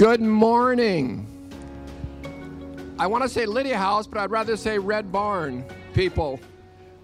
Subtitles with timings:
[0.00, 1.26] Good morning.
[2.98, 6.40] I want to say Lydia House, but I'd rather say Red Barn people.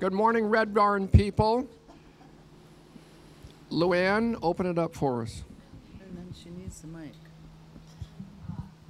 [0.00, 1.68] Good morning, Red Barn people.
[3.70, 5.44] Luann, open it up for us.
[6.00, 7.12] And then she needs the mic.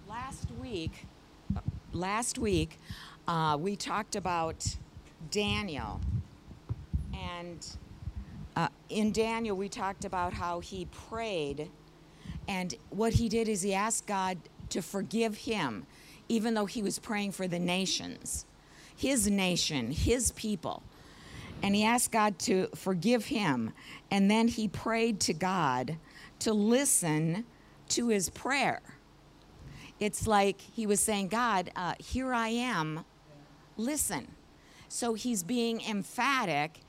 [0.08, 1.04] Last week,
[1.92, 2.78] last week,
[3.26, 4.76] uh, we talked about
[5.32, 6.00] Daniel,
[7.12, 7.66] and
[8.54, 11.70] uh, in Daniel, we talked about how he prayed,
[12.48, 14.38] and what he did is he asked God
[14.70, 15.86] to forgive him,
[16.28, 18.46] even though he was praying for the nations,
[18.96, 20.82] his nation, his people.
[21.62, 23.72] And he asked God to forgive him,
[24.10, 25.96] and then he prayed to God
[26.40, 27.44] to listen
[27.90, 28.82] to his prayer.
[29.98, 33.04] It's like he was saying, God, uh, here I am,
[33.76, 34.28] listen.
[34.88, 36.80] So he's being emphatic.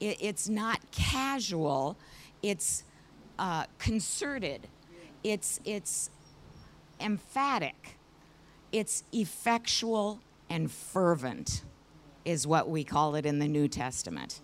[0.00, 1.96] It, it's not casual,
[2.42, 2.84] it's
[3.38, 4.68] uh, concerted,
[5.24, 6.10] it's, it's
[7.00, 7.96] emphatic,
[8.70, 11.62] it's effectual and fervent,
[12.24, 14.40] is what we call it in the New Testament.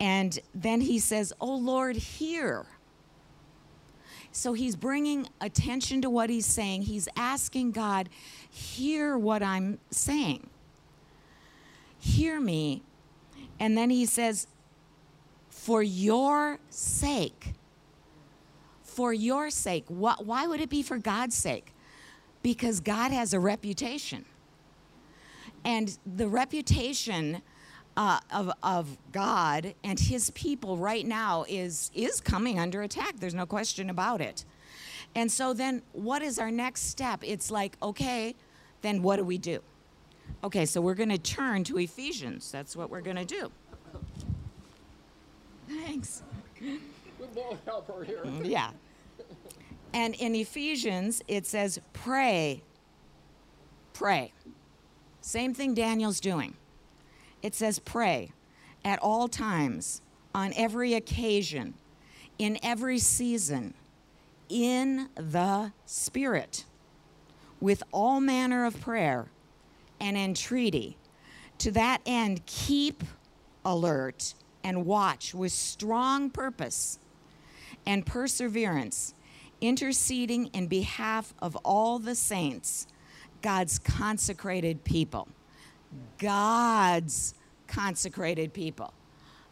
[0.00, 2.66] And then he says, Oh Lord, hear.
[4.32, 6.82] So he's bringing attention to what he's saying.
[6.82, 8.08] He's asking God,
[8.48, 10.48] hear what I'm saying.
[11.98, 12.82] Hear me.
[13.58, 14.46] And then he says,
[15.48, 17.52] for your sake.
[18.98, 19.86] For your sake.
[19.86, 21.72] Wh- Why would it be for God's sake?
[22.42, 24.24] Because God has a reputation.
[25.64, 27.40] And the reputation
[27.96, 33.20] uh, of, of God and his people right now is, is coming under attack.
[33.20, 34.44] There's no question about it.
[35.14, 37.20] And so then, what is our next step?
[37.22, 38.34] It's like, okay,
[38.82, 39.60] then what do we do?
[40.42, 42.50] Okay, so we're going to turn to Ephesians.
[42.50, 43.52] That's what we're going to do.
[45.68, 46.24] Thanks.
[46.60, 46.80] We
[47.32, 48.24] both help her here.
[48.42, 48.70] Yeah.
[49.92, 52.62] And in Ephesians, it says, pray.
[53.92, 54.32] Pray.
[55.20, 56.54] Same thing Daniel's doing.
[57.42, 58.32] It says, pray
[58.84, 60.02] at all times,
[60.34, 61.74] on every occasion,
[62.38, 63.74] in every season,
[64.48, 66.64] in the Spirit,
[67.60, 69.26] with all manner of prayer
[70.00, 70.96] and entreaty.
[71.58, 73.02] To that end, keep
[73.64, 76.98] alert and watch with strong purpose
[77.84, 79.14] and perseverance,
[79.60, 82.86] interceding in behalf of all the saints,
[83.42, 85.28] God's consecrated people.
[86.18, 87.34] God's
[87.66, 88.92] consecrated people.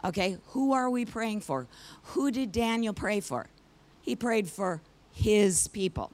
[0.05, 1.67] Okay, who are we praying for?
[2.05, 3.47] Who did Daniel pray for?
[4.03, 4.81] He prayed for
[5.13, 6.13] his people.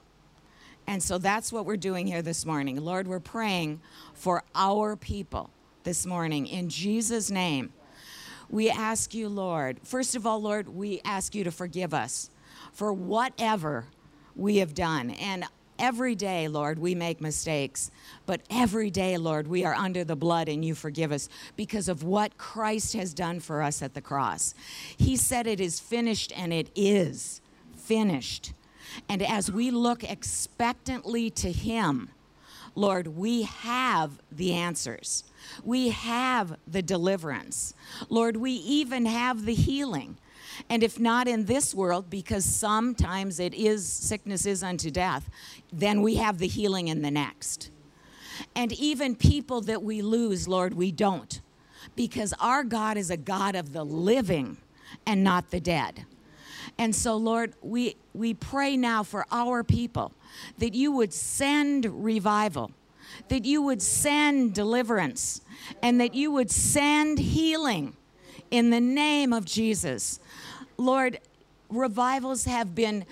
[0.87, 2.83] And so that's what we're doing here this morning.
[2.83, 3.81] Lord, we're praying
[4.15, 5.51] for our people
[5.85, 7.73] this morning in Jesus' name.
[8.51, 12.31] We ask you, Lord, first of all, Lord, we ask you to forgive us
[12.73, 13.87] for whatever
[14.35, 15.11] we have done.
[15.11, 15.45] And
[15.79, 17.91] every day, Lord, we make mistakes.
[18.25, 22.03] But every day, Lord, we are under the blood and you forgive us because of
[22.03, 24.55] what Christ has done for us at the cross.
[24.97, 27.41] He said it is finished, and it is
[27.77, 28.53] finished.
[29.09, 32.11] And as we look expectantly to Him,
[32.75, 35.25] Lord, we have the answers.
[35.63, 37.75] We have the deliverance.
[38.09, 40.17] Lord, we even have the healing.
[40.69, 45.29] And if not in this world, because sometimes it is sickness is unto death,
[45.73, 47.71] then we have the healing in the next.
[48.55, 51.41] And even people that we lose, Lord, we don't.
[51.97, 54.57] Because our God is a God of the living
[55.07, 56.05] and not the dead.
[56.79, 60.13] And so, Lord, we, we pray now for our people
[60.59, 62.71] that you would send revival,
[63.29, 65.43] that you would send deliverance,
[65.83, 67.97] and that you would send healing
[68.53, 70.21] in the name of Jesus.
[70.77, 71.19] Lord,
[71.71, 73.05] revivals have been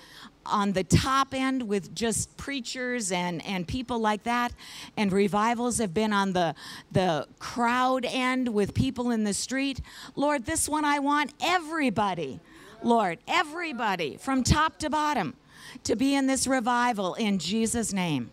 [0.45, 4.53] on the top end with just preachers and, and people like that
[4.97, 6.55] and revivals have been on the
[6.91, 9.81] the crowd end with people in the street
[10.15, 12.39] lord this one i want everybody
[12.81, 15.35] lord everybody from top to bottom
[15.83, 18.31] to be in this revival in jesus name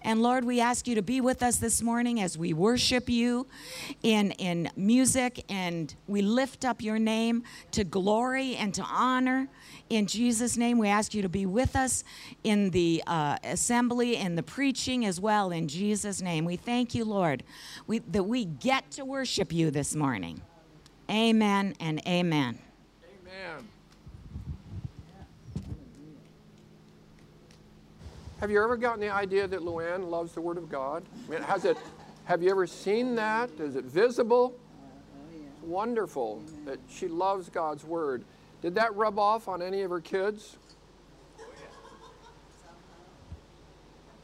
[0.00, 3.46] and Lord, we ask you to be with us this morning as we worship you
[4.02, 7.42] in, in music and we lift up your name
[7.72, 9.48] to glory and to honor.
[9.90, 12.04] In Jesus' name, we ask you to be with us
[12.44, 15.50] in the uh, assembly and the preaching as well.
[15.50, 17.42] In Jesus' name, we thank you, Lord,
[17.86, 20.40] we, that we get to worship you this morning.
[21.10, 22.58] Amen and amen.
[23.20, 23.68] Amen.
[28.42, 31.04] Have you ever gotten the idea that Luann loves the Word of God?
[31.28, 31.76] I mean, has it?
[32.24, 33.50] Have you ever seen that?
[33.60, 34.58] Is it visible?
[35.32, 38.24] It's wonderful that she loves God's Word.
[38.60, 40.56] Did that rub off on any of her kids?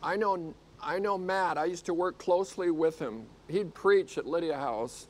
[0.03, 1.57] I know, I know Matt.
[1.57, 3.25] I used to work closely with him.
[3.47, 5.07] He'd preach at Lydia House,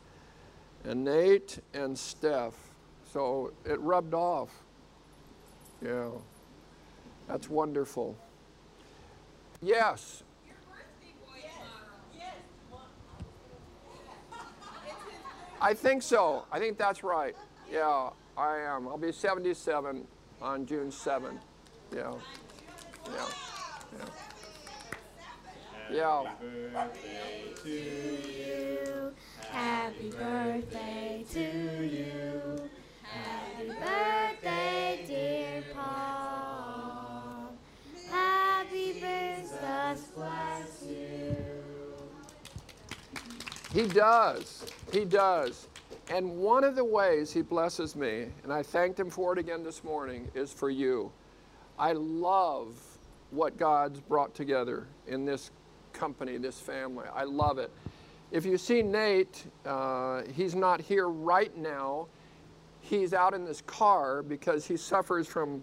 [0.84, 2.52] and Nate and Steph.
[3.10, 4.50] So it rubbed off.
[5.82, 6.10] Yeah,
[7.26, 8.14] that's wonderful.
[9.60, 10.22] Yes.
[15.60, 16.44] I think so.
[16.52, 17.34] I think that's right.
[17.70, 18.86] Yeah, I am.
[18.86, 20.06] I'll be 77
[20.40, 21.40] on June 7th.
[21.94, 22.14] Yeah.
[23.06, 23.26] Yeah.
[25.90, 25.90] Yeah.
[25.90, 26.32] Yeah.
[26.72, 29.12] birthday to you.
[29.50, 32.70] Happy birthday to you.
[33.02, 37.54] Happy birthday, dear Paul.
[38.10, 38.47] Happy.
[43.72, 44.66] He does.
[44.92, 45.68] He does.
[46.10, 49.62] And one of the ways he blesses me, and I thanked him for it again
[49.62, 51.12] this morning, is for you.
[51.78, 52.74] I love
[53.30, 55.50] what God's brought together in this
[55.92, 57.06] company, this family.
[57.14, 57.70] I love it.
[58.30, 62.08] If you see Nate, uh, he's not here right now.
[62.80, 65.62] He's out in this car because he suffers from.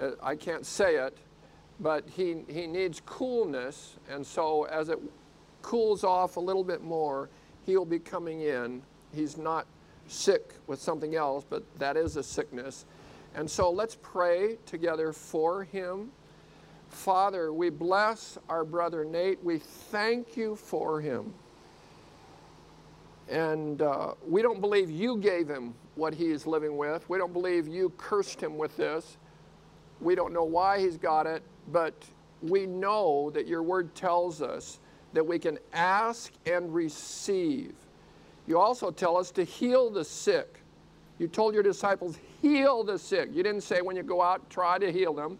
[0.00, 1.16] Uh, I can't say it,
[1.80, 3.96] but he, he needs coolness.
[4.10, 4.98] And so as it
[5.62, 7.28] cools off a little bit more,
[7.66, 8.82] he'll be coming in.
[9.14, 9.66] He's not
[10.08, 12.84] sick with something else, but that is a sickness.
[13.34, 16.10] And so let's pray together for him.
[16.88, 19.42] Father, we bless our brother Nate.
[19.42, 21.32] We thank you for him.
[23.30, 27.08] And uh, we don't believe you gave him what he is living with.
[27.08, 29.16] We don't believe you cursed him with this.
[30.02, 31.94] We don't know why he's got it, but
[32.42, 34.80] we know that your word tells us
[35.12, 37.72] that we can ask and receive.
[38.46, 40.58] You also tell us to heal the sick.
[41.18, 43.28] You told your disciples, heal the sick.
[43.32, 45.38] You didn't say when you go out, try to heal them.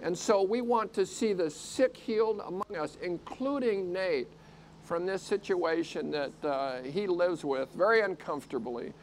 [0.00, 4.28] And so we want to see the sick healed among us, including Nate,
[4.84, 8.94] from this situation that uh, he lives with very uncomfortably.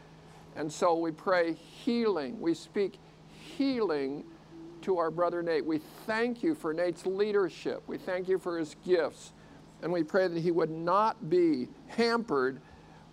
[0.56, 2.42] And so we pray healing.
[2.42, 2.98] We speak
[3.58, 4.24] healing
[4.86, 5.66] to our brother Nate.
[5.66, 7.82] We thank you for Nate's leadership.
[7.88, 9.34] We thank you for his gifts.
[9.82, 12.62] And we pray that he would not be hampered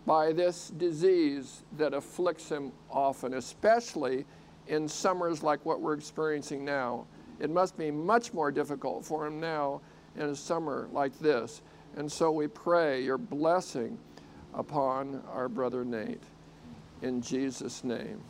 [0.05, 4.27] by this disease that afflicts him often, especially
[4.69, 7.07] in summers like what we're experiencing now.
[7.41, 9.81] It must be much more difficult for him now
[10.17, 11.63] in a summer like this.
[11.97, 13.99] And so we pray your blessing
[14.53, 16.23] upon our brother Nate.
[17.01, 18.21] In Jesus' name.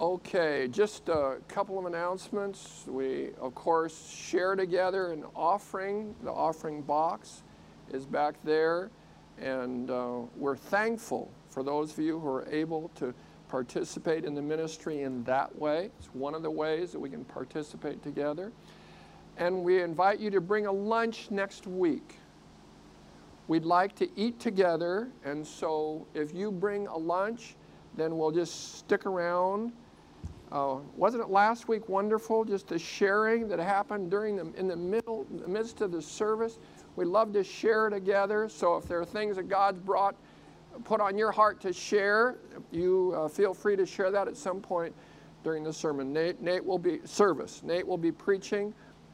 [0.00, 2.84] Okay, just a couple of announcements.
[2.88, 6.16] We, of course, share together an offering.
[6.24, 7.44] The offering box
[7.92, 8.90] is back there.
[9.40, 13.14] And uh, we're thankful for those of you who are able to
[13.48, 15.90] participate in the ministry in that way.
[16.00, 18.50] It's one of the ways that we can participate together.
[19.36, 22.18] And we invite you to bring a lunch next week.
[23.46, 27.54] We'd like to eat together, and so if you bring a lunch,
[27.96, 29.72] then we'll just stick around.
[30.54, 32.44] Uh, wasn't it last week wonderful?
[32.44, 36.60] Just the sharing that happened during the in the middle, the midst of the service.
[36.94, 38.48] We love to share together.
[38.48, 40.14] So if there are things that God's brought
[40.84, 42.36] put on your heart to share,
[42.70, 44.94] you uh, feel free to share that at some point
[45.42, 46.12] during the sermon.
[46.12, 47.62] Nate, Nate will be service.
[47.64, 48.72] Nate will be preaching,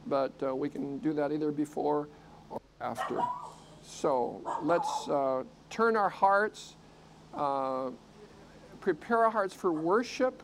[0.09, 2.09] but uh, we can do that either before
[2.51, 3.19] or after.
[3.83, 6.77] So let's uh, turn our hearts,
[7.33, 7.93] uh,
[8.81, 10.43] prepare our hearts for worship,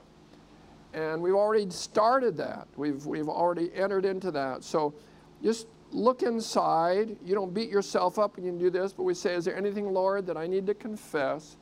[0.97, 2.67] and we've already started that.
[2.75, 4.65] We've we've already entered into that.
[4.65, 4.95] So
[5.43, 7.17] just look inside.
[7.23, 9.93] You don't beat yourself up when you do this, but we say, Is there anything,
[9.93, 11.57] Lord, that I need to confess?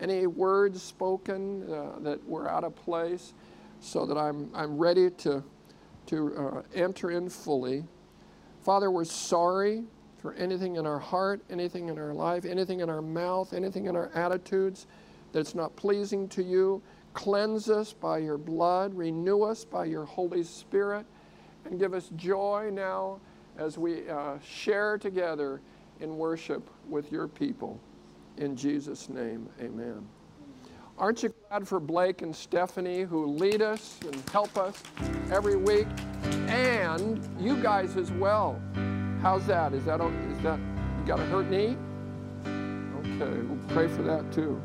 [0.00, 3.34] Any words spoken uh, that were out of place
[3.80, 5.44] so that I'm, I'm ready to,
[6.06, 7.84] to uh, enter in fully?
[8.62, 9.84] Father, we're sorry
[10.18, 13.94] for anything in our heart, anything in our life, anything in our mouth, anything in
[13.94, 14.86] our attitudes
[15.32, 16.82] that's not pleasing to you.
[17.14, 21.04] Cleanse us by your blood, renew us by your Holy Spirit,
[21.64, 23.20] and give us joy now
[23.58, 25.60] as we uh, share together
[26.00, 27.78] in worship with your people.
[28.38, 30.06] In Jesus' name, amen.
[30.98, 34.82] Aren't you glad for Blake and Stephanie who lead us and help us
[35.30, 35.86] every week?
[36.48, 38.60] And you guys as well.
[39.20, 39.72] How's that?
[39.72, 41.76] Is that, is that you got a hurt knee?
[42.44, 44.60] Okay, we'll pray for that too.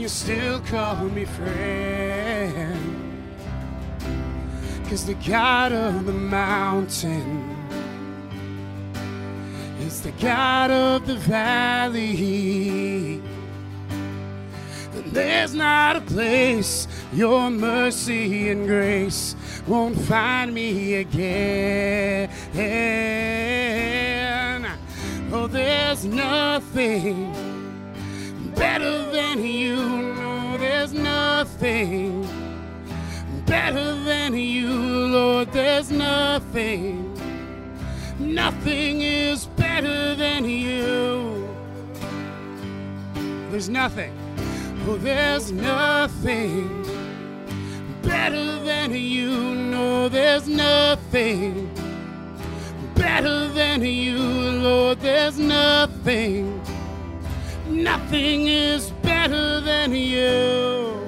[0.00, 2.74] You still call me friend.
[4.88, 7.54] Cause the God of the mountain
[9.80, 13.20] is the God of the valley.
[14.94, 22.30] And there's not a place your mercy and grace won't find me again.
[25.32, 27.19] Oh, there's nothing
[31.60, 32.26] nothing
[33.44, 35.52] better than you, Lord.
[35.52, 37.12] There's nothing,
[38.18, 41.46] nothing is better than you.
[43.50, 44.16] There's nothing,
[44.86, 46.82] oh, there's nothing
[48.02, 49.54] better than you.
[49.54, 51.68] No, there's nothing
[52.94, 55.00] better than you, Lord.
[55.00, 56.62] There's nothing,
[57.68, 60.99] nothing is better than you.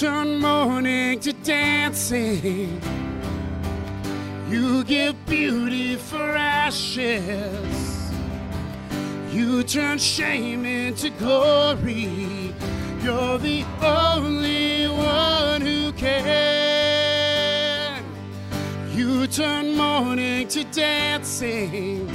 [0.00, 2.80] Turn mourning to dancing.
[4.48, 8.10] You give beauty for ashes.
[9.30, 12.54] You turn shame into glory.
[13.02, 16.32] You're the only one who can.
[18.94, 22.08] You turn mourning to dancing.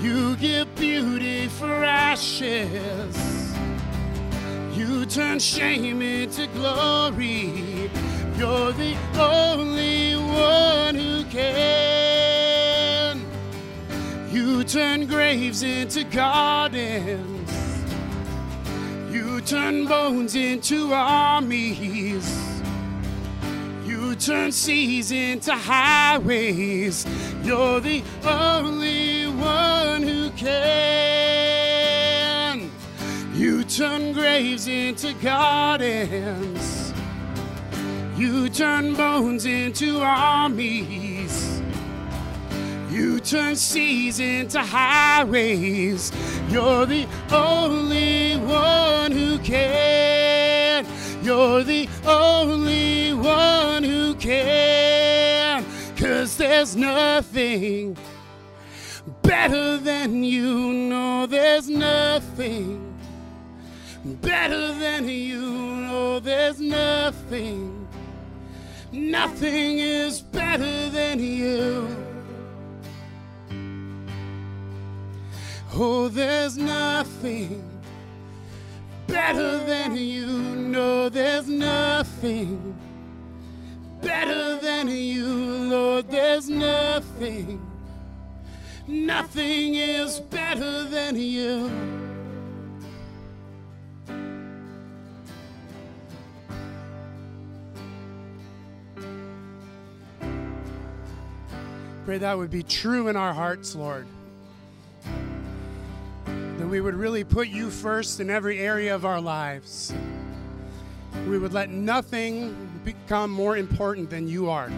[0.00, 3.43] You give beauty for ashes.
[5.04, 7.90] You turn shame into glory.
[8.38, 13.20] You're the only one who can.
[14.30, 17.50] You turn graves into gardens.
[19.12, 22.26] You turn bones into armies.
[23.84, 27.04] You turn seas into highways.
[27.42, 31.43] You're the only one who can.
[33.44, 36.94] You turn graves into gardens.
[38.16, 41.60] You turn bones into armies.
[42.90, 46.10] You turn seas into highways.
[46.48, 50.86] You're the only one who can.
[51.22, 55.66] You're the only one who can.
[55.98, 57.94] Cause there's nothing
[59.20, 60.72] better than you.
[60.72, 62.93] No, there's nothing
[64.04, 65.40] better than you.
[65.40, 67.88] No, there's nothing.
[68.92, 71.88] Nothing is better than you.
[75.72, 77.64] Oh, there's nothing
[79.06, 80.26] better than you.
[80.26, 82.78] No, there's nothing
[84.00, 86.08] better than you, Lord.
[86.10, 87.60] There's nothing.
[88.86, 92.03] Nothing is better than you.
[102.04, 104.06] Pray that would be true in our hearts, Lord.
[106.26, 109.94] That we would really put you first in every area of our lives.
[111.26, 114.70] We would let nothing become more important than you are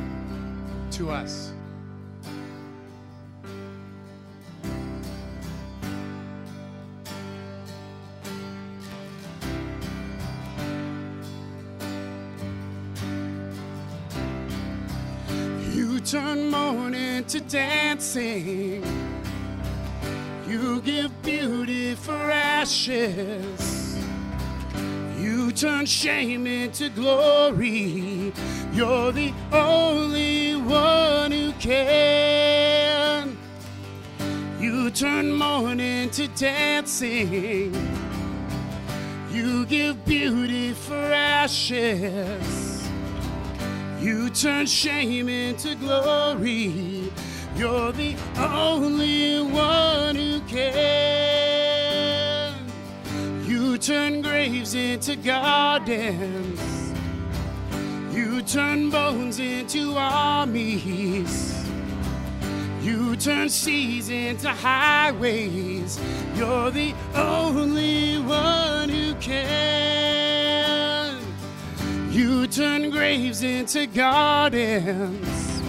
[0.92, 1.52] to us.
[16.07, 18.81] Turn mourning to dancing.
[20.47, 23.99] You give beauty for ashes.
[25.19, 28.33] You turn shame into glory.
[28.73, 33.37] You're the only one who can.
[34.61, 37.75] You turn mourning to dancing.
[39.33, 42.66] You give beauty for ashes.
[44.07, 47.11] You turn shame into glory.
[47.57, 51.35] You're the only one who can.
[53.45, 56.61] You turn graves into gardens.
[58.13, 61.67] You turn bones into armies.
[62.81, 65.99] You turn seas into highways.
[66.37, 70.06] You're the only one who can.
[72.17, 75.61] You turn graves into gardens.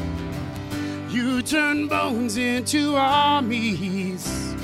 [1.13, 4.55] You turn bones into armies.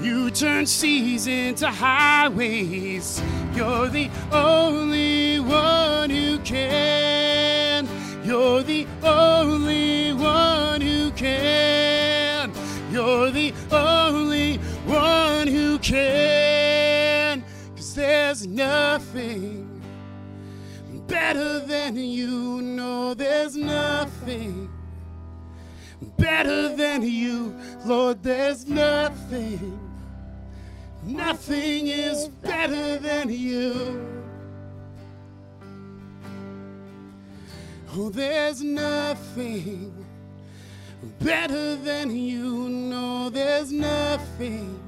[0.00, 3.20] You turn seas into highways.
[3.54, 7.86] You're the only one who can.
[8.24, 12.50] You're the only one who can.
[12.90, 17.44] You're the only one who can.
[17.76, 19.71] Cause there's nothing
[21.12, 22.62] better than you.
[22.62, 24.70] No, there's nothing
[26.16, 27.54] better than you.
[27.84, 29.78] Lord, there's nothing.
[31.04, 34.08] Nothing is better than you.
[37.94, 39.92] Oh, there's nothing
[41.20, 42.70] better than you.
[42.70, 44.80] No, there's nothing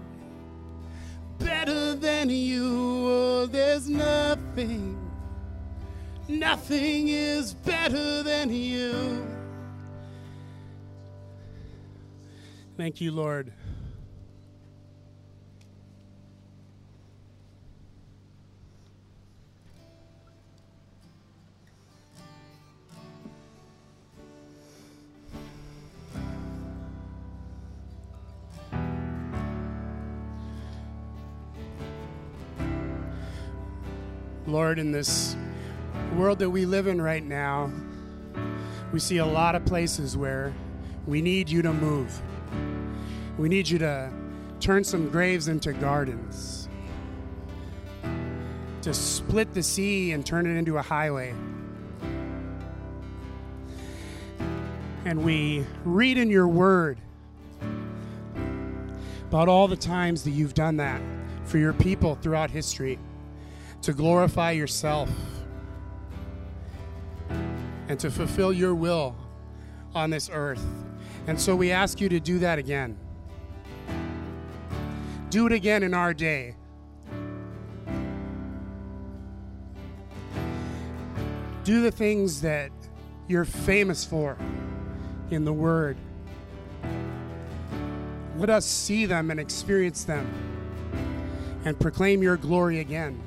[1.38, 2.64] better than you.
[2.64, 5.03] Oh, there's nothing.
[6.26, 9.26] Nothing is better than you.
[12.76, 13.52] Thank you, Lord.
[34.46, 35.36] Lord, in this
[36.14, 37.70] world that we live in right now,
[38.92, 40.54] we see a lot of places where
[41.06, 42.20] we need you to move.
[43.36, 44.12] We need you to
[44.60, 46.68] turn some graves into gardens,
[48.82, 51.34] to split the sea and turn it into a highway.
[55.04, 56.98] And we read in your word
[59.28, 61.02] about all the times that you've done that
[61.44, 62.98] for your people throughout history
[63.82, 65.10] to glorify yourself
[67.88, 69.16] and to fulfill your will
[69.94, 70.64] on this earth.
[71.26, 72.98] And so we ask you to do that again.
[75.30, 76.54] Do it again in our day.
[81.64, 82.70] Do the things that
[83.26, 84.36] you're famous for
[85.30, 85.96] in the Word.
[88.36, 90.26] Let us see them and experience them
[91.64, 93.20] and proclaim your glory again.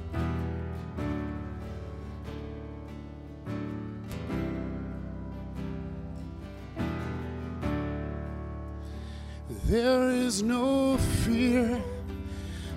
[9.67, 11.81] There is no fear,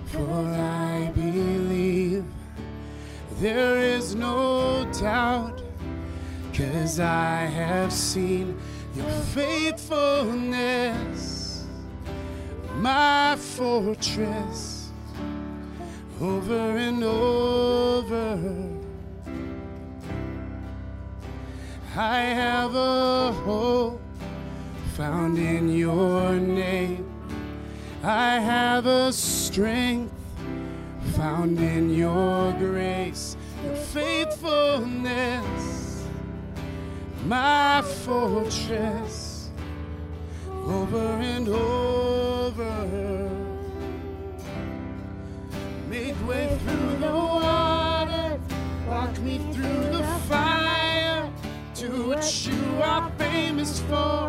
[0.07, 2.25] for I believe.
[3.39, 5.61] There is no doubt,
[6.53, 8.59] cause I have seen
[8.93, 11.65] your faithfulness,
[12.75, 14.91] my fortress,
[16.19, 18.37] over and over.
[21.95, 24.00] I have a hope
[24.95, 27.05] found in your name.
[28.03, 30.13] I have a strength
[31.15, 36.03] found in your grace, your faithfulness,
[37.25, 39.49] my fortress,
[40.65, 43.29] over and over.
[45.89, 48.39] Make way through the water,
[48.89, 51.31] walk me through the fire,
[51.75, 54.27] do what you are famous for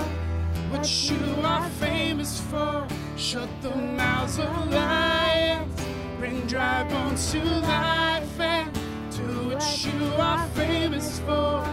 [0.73, 2.87] what you are famous for.
[3.17, 5.81] Shut the mouths of lions,
[6.19, 8.73] bring dry bones to life, and
[9.11, 11.65] do what you are famous for.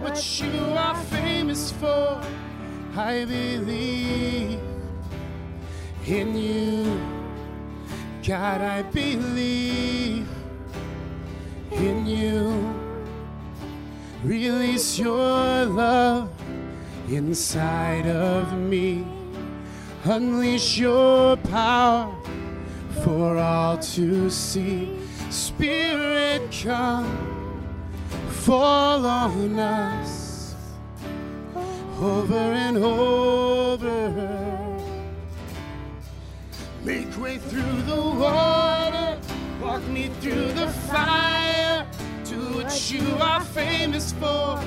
[0.00, 2.20] What you are famous for.
[2.96, 4.60] I believe
[6.06, 7.00] in you.
[8.26, 10.28] God, I believe
[11.70, 12.74] in you.
[14.24, 16.41] Release your love
[17.16, 19.04] inside of me.
[20.04, 22.14] Unleash your power
[23.04, 24.98] for all to see.
[25.30, 27.62] Spirit, come,
[28.28, 30.54] fall on us
[32.00, 34.12] over and over.
[36.84, 39.18] Make way through the water,
[39.62, 41.86] walk me through the fire.
[42.24, 44.60] Do what you are famous for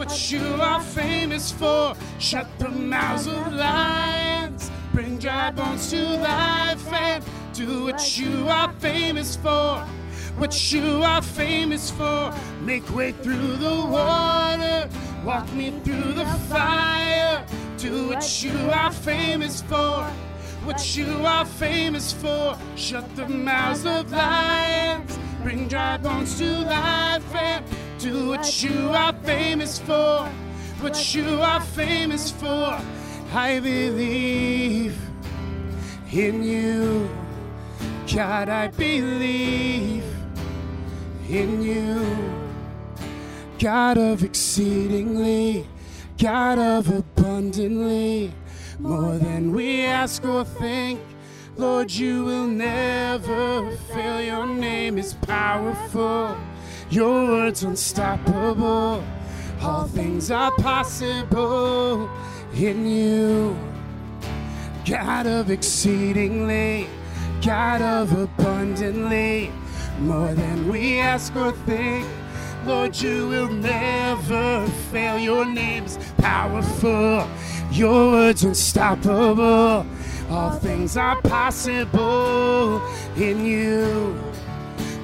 [0.00, 1.94] what you are famous for.
[2.18, 8.72] Shut the mouths of lions, bring dry bones to life, and do what you are
[8.80, 9.86] famous for.
[10.38, 12.34] What you are famous for.
[12.62, 14.88] Make way through the water,
[15.22, 17.44] walk me through the fire.
[17.76, 20.04] Do what you are famous for.
[20.64, 22.56] What you are famous for.
[22.74, 27.64] Shut the mouths of lions, bring dry bones to life, and
[28.00, 30.26] do what you are famous for,
[30.80, 32.80] what you are famous for.
[33.32, 34.98] I believe
[36.10, 37.10] in you.
[38.12, 40.04] God, I believe
[41.28, 42.06] in you.
[43.58, 45.66] God of exceedingly,
[46.16, 48.32] God of abundantly,
[48.78, 50.98] more than we ask or think.
[51.58, 54.22] Lord, you will never fail.
[54.22, 56.34] Your name is powerful,
[56.90, 59.04] your word's unstoppable.
[59.62, 62.10] All things are possible
[62.54, 63.56] in you.
[64.84, 66.88] God of exceedingly,
[67.42, 69.52] God of abundantly,
[70.00, 72.06] more than we ask or think.
[72.66, 75.18] Lord, you will never fail.
[75.18, 77.28] Your name's powerful,
[77.70, 79.86] your word's unstoppable.
[80.28, 82.82] All things are possible
[83.16, 84.18] in you.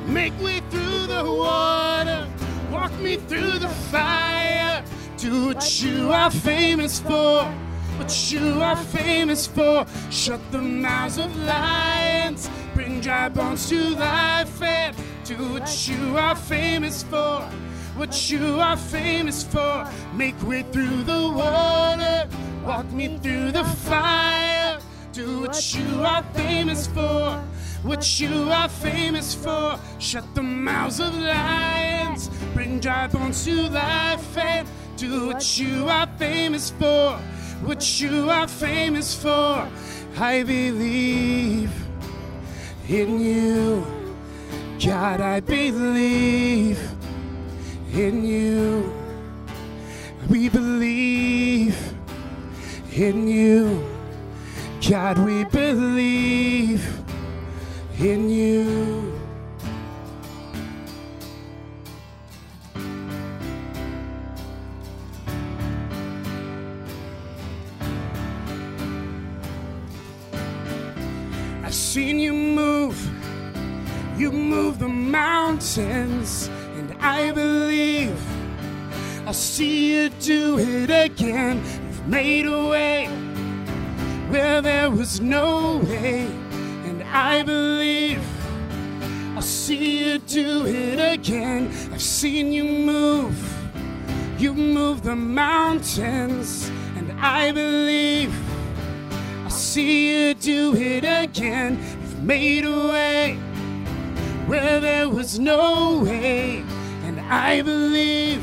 [0.06, 2.28] Make way through the water,
[2.70, 4.84] walk me through the fire.
[5.16, 7.44] Do what you are famous for,
[7.96, 9.86] what you are famous for.
[10.10, 14.60] Shut the mouths of lions, bring dry bones to life,
[15.24, 17.40] do what you are famous for,
[17.96, 19.88] what you are famous for.
[20.14, 22.28] Make way through the water,
[22.64, 24.78] walk me through the fire.
[25.12, 27.42] Do what you are famous for,
[27.86, 29.78] what you are famous for.
[29.98, 36.08] Shut the mouths of lions, bring dry bones to life, and do what you are
[36.18, 37.12] famous for,
[37.62, 39.68] what you are famous for.
[40.18, 41.72] I believe
[42.88, 43.86] in you,
[44.84, 45.20] God.
[45.20, 46.80] I believe
[47.92, 48.92] in you.
[50.28, 51.76] We believe
[52.92, 53.84] in you.
[54.88, 57.05] God, we believe
[57.98, 59.12] in you.
[71.64, 72.98] I've seen you move,
[74.18, 78.16] you move the mountains, and I believe
[79.26, 81.56] I'll see you do it again.
[81.56, 83.06] You've made a way
[84.28, 86.28] where there was no way,
[87.12, 88.22] I believe
[89.34, 91.68] I'll see you do it again.
[91.92, 93.36] I've seen you move,
[94.38, 98.34] you move the mountains, and I believe
[99.44, 101.78] I'll see you do it again.
[102.02, 103.34] You've made a way
[104.46, 106.64] where there was no way,
[107.04, 108.42] and I believe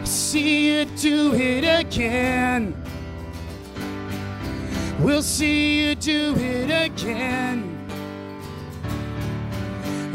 [0.00, 2.83] I'll see you do it again.
[5.00, 7.70] We'll see you do it again.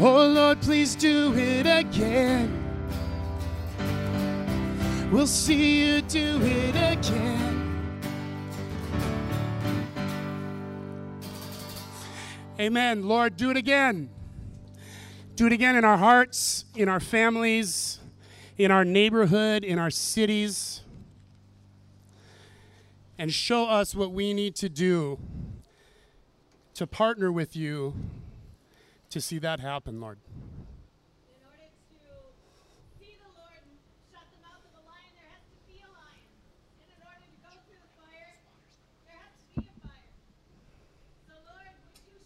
[0.00, 2.56] Oh Lord, please do it again.
[5.12, 7.50] We'll see you do it again.
[12.58, 13.08] Amen.
[13.08, 14.10] Lord, do it again.
[15.34, 17.98] Do it again in our hearts, in our families,
[18.56, 20.82] in our neighborhood, in our cities.
[23.20, 25.18] And show us what we need to do
[26.72, 27.92] to partner with you
[29.10, 30.16] to see that happen, Lord.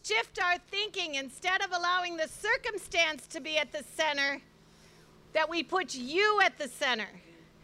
[0.04, 4.40] Shift our thinking instead of allowing the circumstance to be at the center,
[5.32, 7.08] that we put you at the center.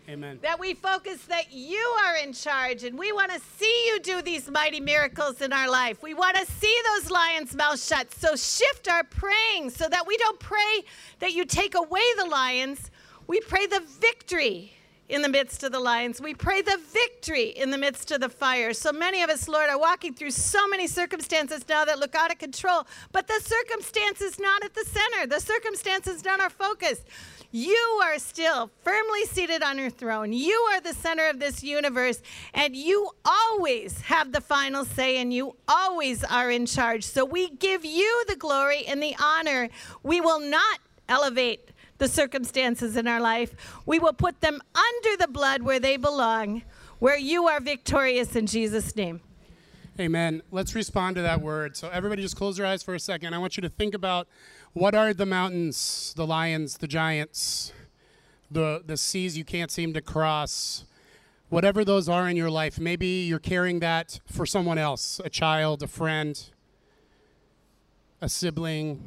[0.09, 0.39] Amen.
[0.43, 4.23] That we focus that you are in charge and we want to see you do
[4.23, 6.03] these mighty miracles in our life.
[6.03, 8.13] We want to see those lions' mouths shut.
[8.13, 10.85] So shift our praying so that we don't pray
[11.21, 12.91] that you take away the lions.
[13.27, 14.73] We pray the victory
[15.11, 16.21] in the midst of the lions.
[16.21, 18.73] We pray the victory in the midst of the fire.
[18.73, 22.31] So many of us, Lord, are walking through so many circumstances now that look out
[22.31, 25.27] of control, but the circumstance is not at the center.
[25.27, 27.03] The circumstance is not our focus.
[27.53, 30.33] You are still firmly seated on your throne.
[30.33, 32.23] You are the center of this universe,
[32.55, 37.03] and you always have the final say, and you always are in charge.
[37.03, 39.69] So we give you the glory and the honor.
[40.05, 45.29] We will not elevate the circumstances in our life, we will put them under the
[45.29, 46.63] blood where they belong,
[46.99, 49.21] where you are victorious in Jesus' name.
[50.01, 50.41] Amen.
[50.51, 51.77] Let's respond to that word.
[51.77, 53.35] So, everybody, just close your eyes for a second.
[53.35, 54.29] I want you to think about
[54.73, 57.73] what are the mountains, the lions, the giants,
[58.51, 60.85] the, the seas you can't seem to cross,
[61.49, 62.79] whatever those are in your life.
[62.79, 66.41] Maybe you're carrying that for someone else a child, a friend,
[68.21, 69.03] a sibling.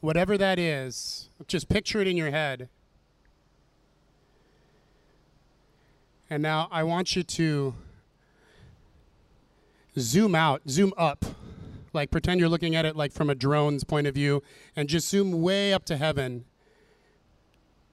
[0.00, 2.68] Whatever that is, just picture it in your head.
[6.28, 7.74] And now I want you to
[9.98, 11.24] zoom out, zoom up
[11.92, 14.42] Like pretend you're looking at it like from a drone's point of view
[14.76, 16.44] and just zoom way up to heaven.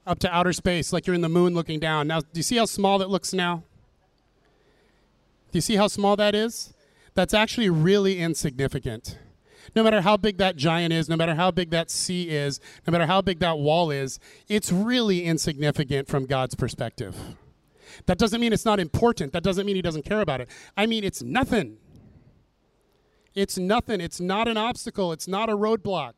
[0.05, 2.07] Up to outer space, like you're in the moon looking down.
[2.07, 3.63] Now, do you see how small that looks now?
[5.51, 6.73] Do you see how small that is?
[7.13, 9.17] That's actually really insignificant.
[9.75, 12.91] No matter how big that giant is, no matter how big that sea is, no
[12.91, 17.17] matter how big that wall is, it's really insignificant from God's perspective.
[18.05, 19.33] That doesn't mean it's not important.
[19.33, 20.49] That doesn't mean He doesn't care about it.
[20.75, 21.77] I mean, it's nothing.
[23.37, 24.01] It's nothing.
[24.01, 25.11] It's not an obstacle.
[25.11, 26.13] It's not a roadblock.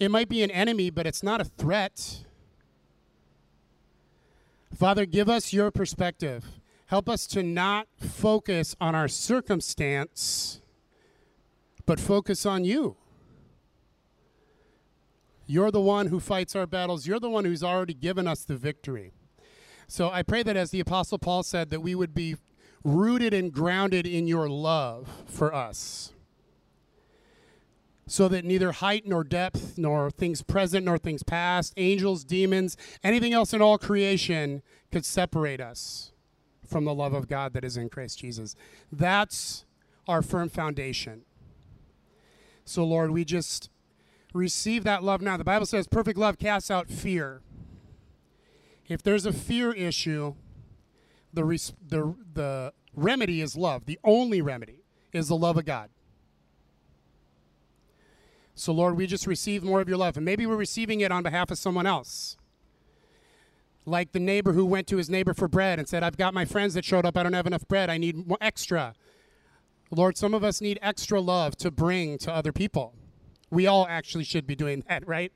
[0.00, 2.24] It might be an enemy, but it's not a threat.
[4.76, 6.44] Father, give us your perspective.
[6.86, 10.60] Help us to not focus on our circumstance,
[11.86, 12.96] but focus on you.
[15.46, 17.06] You're the one who fights our battles.
[17.06, 19.12] You're the one who's already given us the victory.
[19.86, 22.34] So I pray that as the Apostle Paul said, that we would be
[22.82, 26.12] rooted and grounded in your love for us.
[28.10, 33.32] So that neither height nor depth, nor things present nor things past, angels, demons, anything
[33.32, 36.10] else in all creation could separate us
[36.66, 38.56] from the love of God that is in Christ Jesus.
[38.90, 39.64] That's
[40.08, 41.22] our firm foundation.
[42.64, 43.70] So, Lord, we just
[44.34, 45.36] receive that love now.
[45.36, 47.42] The Bible says perfect love casts out fear.
[48.88, 50.34] If there's a fear issue,
[51.32, 51.42] the,
[51.88, 53.86] the, the remedy is love.
[53.86, 55.90] The only remedy is the love of God.
[58.60, 60.18] So, Lord, we just receive more of your love.
[60.18, 62.36] And maybe we're receiving it on behalf of someone else.
[63.86, 66.44] Like the neighbor who went to his neighbor for bread and said, I've got my
[66.44, 67.16] friends that showed up.
[67.16, 67.88] I don't have enough bread.
[67.88, 68.92] I need more extra.
[69.90, 72.92] Lord, some of us need extra love to bring to other people.
[73.50, 75.32] We all actually should be doing that, right?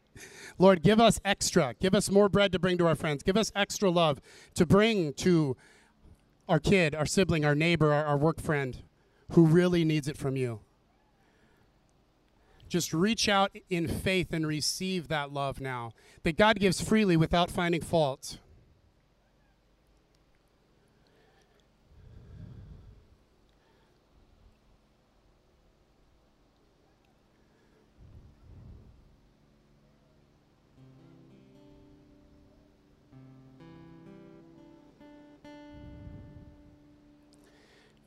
[0.58, 1.74] Lord, give us extra.
[1.80, 3.22] Give us more bread to bring to our friends.
[3.22, 4.20] Give us extra love
[4.52, 5.56] to bring to
[6.46, 8.82] our kid, our sibling, our neighbor, our, our work friend
[9.30, 10.60] who really needs it from you.
[12.68, 15.92] Just reach out in faith and receive that love now
[16.24, 18.38] that God gives freely without finding fault.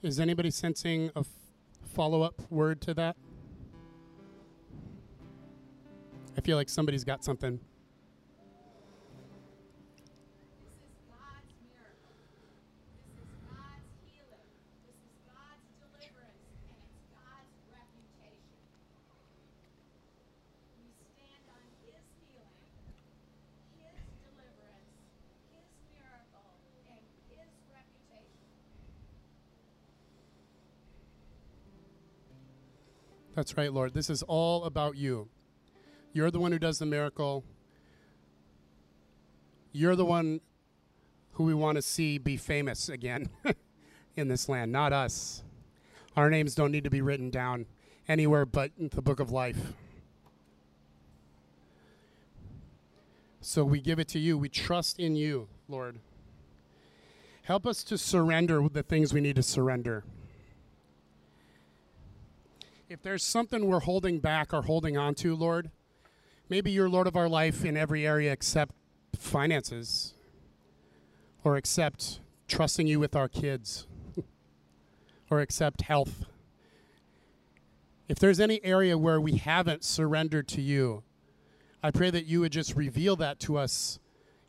[0.04, 1.26] Is anybody sensing a
[1.94, 3.18] follow up word to that?
[6.38, 7.60] I feel like somebody's got something.
[33.36, 33.94] That's right, Lord.
[33.94, 35.30] This is all about you.
[36.14, 37.44] You're the one who does the miracle.
[39.72, 40.42] You're the one
[41.34, 43.30] who we want to see be famous again
[44.16, 45.44] in this land, not us.
[46.16, 47.68] Our names don't need to be written down
[48.08, 49.74] anywhere but in the book of life.
[53.42, 54.38] So we give it to you.
[54.38, 56.00] We trust in you, Lord.
[57.44, 60.04] Help us to surrender the things we need to surrender
[62.90, 65.72] if there's something we're holding back or holding on to, Lord,
[66.50, 68.74] maybe you're Lord of our life in every area except
[69.16, 70.14] finances
[71.44, 73.88] or except trusting you with our kids
[75.30, 76.26] or except health.
[78.08, 81.04] If there's any area where we haven't surrendered to you,
[81.84, 84.00] I pray that you would just reveal that to us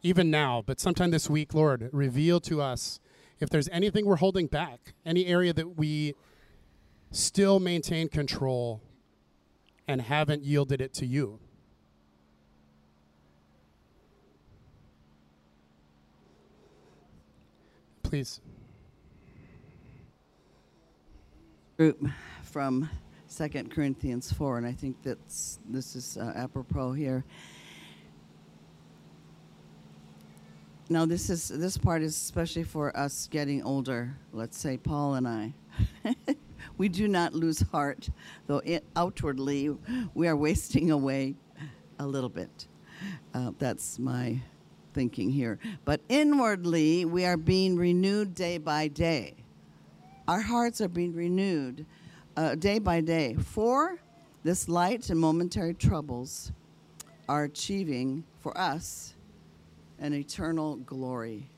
[0.02, 3.00] even now, but sometime this week, Lord, reveal to us
[3.40, 6.14] if there's anything we're holding back, any area that we
[7.10, 8.80] still maintain control
[9.86, 11.40] and haven't yielded it to you.
[18.08, 18.40] Please.
[21.76, 22.06] Group
[22.42, 22.88] from
[23.26, 27.22] Second Corinthians 4, and I think that's this is uh, apropos here.
[30.88, 34.16] Now, this is this part is especially for us getting older.
[34.32, 35.52] Let's say Paul and I.
[36.78, 38.08] we do not lose heart,
[38.46, 39.76] though it, outwardly
[40.14, 41.34] we are wasting away
[41.98, 42.68] a little bit.
[43.34, 44.40] Uh, that's my
[44.98, 45.60] thinking here.
[45.84, 49.36] But inwardly, we are being renewed day by day.
[50.26, 51.86] Our hearts are being renewed
[52.36, 53.34] uh, day by day.
[53.34, 54.00] For
[54.42, 56.50] this light and momentary troubles
[57.28, 59.14] are achieving for us
[60.00, 61.48] an eternal glory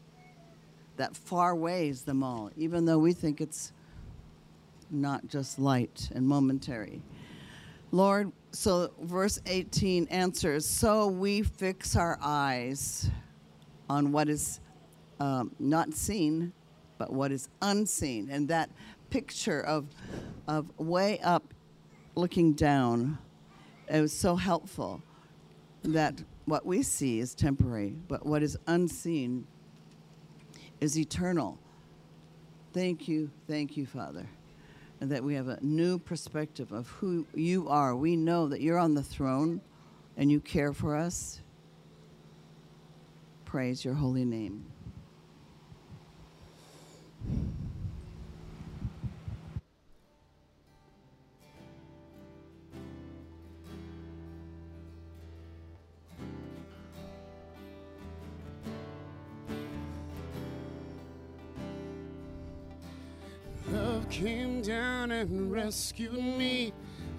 [0.98, 3.72] that far weighs them all, even though we think it's
[4.90, 7.00] not just light and momentary.
[7.90, 13.10] Lord, so verse 18 answers So we fix our eyes
[13.90, 14.60] on what is
[15.18, 16.52] um, not seen,
[16.96, 18.30] but what is unseen.
[18.30, 18.70] And that
[19.10, 19.88] picture of,
[20.46, 21.52] of way up
[22.14, 23.18] looking down,
[23.88, 25.02] it was so helpful
[25.82, 29.44] that what we see is temporary, but what is unseen
[30.80, 31.58] is eternal.
[32.72, 34.28] Thank you, thank you, Father.
[35.00, 37.96] And that we have a new perspective of who you are.
[37.96, 39.60] We know that you're on the throne
[40.16, 41.40] and you care for us.
[43.50, 44.64] Praise your holy name.
[63.72, 66.72] Love came down and rescued me.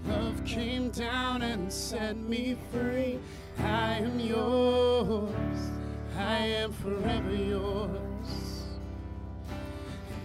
[0.07, 3.19] Love came down and set me free.
[3.59, 5.80] I am yours.
[6.17, 8.65] I am forever yours.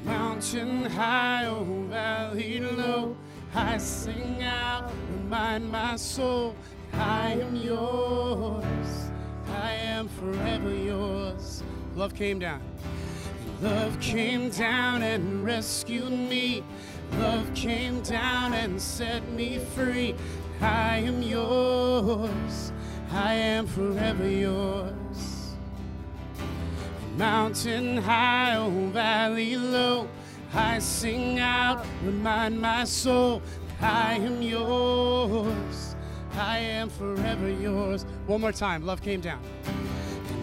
[0.05, 3.17] Mountain high, oh valley low.
[3.55, 6.55] I sing out, remind my soul,
[6.93, 9.11] I am yours.
[9.55, 11.63] I am forever yours.
[11.95, 12.61] Love came down.
[13.63, 16.63] Love came down and rescued me.
[17.19, 20.15] Love came down and set me free.
[20.61, 22.73] I am yours.
[23.11, 25.36] I am forever yours.
[27.17, 30.07] Mountain high, oh valley low.
[30.53, 33.41] I sing out, remind my soul,
[33.81, 35.97] I am yours.
[36.35, 38.05] I am forever yours.
[38.27, 38.85] One more time.
[38.85, 39.41] Love came down.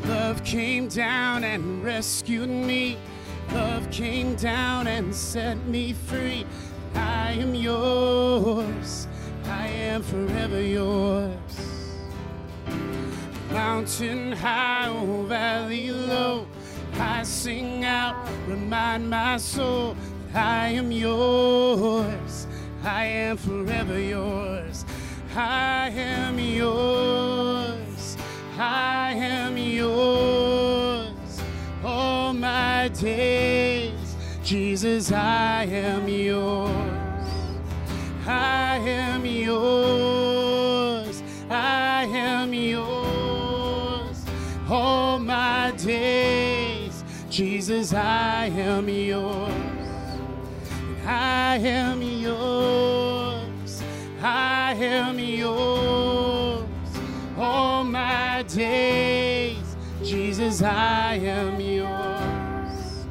[0.05, 2.97] Love came down and rescued me.
[3.51, 6.45] Love came down and set me free.
[6.95, 9.07] I am yours.
[9.45, 11.99] I am forever yours.
[13.51, 16.47] Mountain high, oh valley low.
[16.99, 18.15] I sing out,
[18.47, 19.95] remind my soul
[20.31, 22.47] that I am yours.
[22.83, 24.85] I am forever yours.
[25.35, 28.17] I am yours.
[28.57, 31.41] I am yours.
[31.83, 36.69] All my days, Jesus, I am yours.
[38.25, 41.23] I am yours.
[41.49, 44.25] I am yours.
[44.69, 46.32] All my days,
[47.33, 49.51] Jesus, I am yours.
[51.03, 53.83] I am yours.
[54.21, 56.63] I am yours.
[57.35, 63.07] All my days, Jesus, I am yours.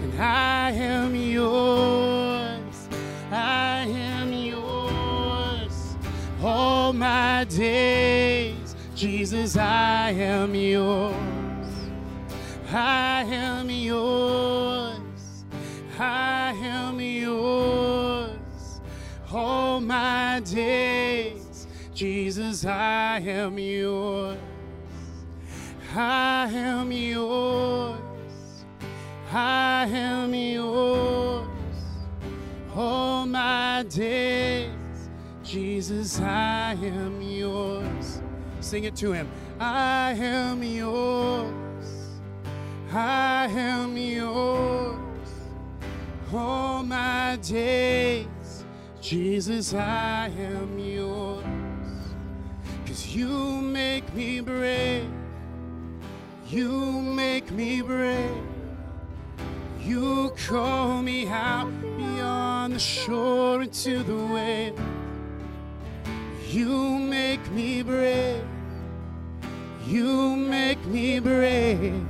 [0.00, 2.88] And I am yours.
[3.30, 5.96] I am yours.
[6.42, 11.35] All my days, Jesus, I am yours.
[12.72, 15.44] I am yours.
[15.98, 18.80] I am yours.
[19.32, 24.38] All my days, Jesus, I am yours.
[25.94, 27.98] I am yours.
[29.32, 31.48] I am yours.
[32.74, 34.70] All my days,
[35.44, 38.20] Jesus, I am yours.
[38.60, 39.28] Sing it to him.
[39.60, 41.65] I am yours.
[42.96, 44.96] I am yours.
[46.32, 48.64] All my days,
[49.02, 51.44] Jesus, I am yours.
[52.86, 53.28] Cause you
[53.60, 55.10] make me brave.
[56.48, 58.46] You make me brave.
[59.82, 64.80] You call me out beyond the shore into the wave.
[66.48, 68.42] You make me brave.
[69.86, 72.06] You make me brave.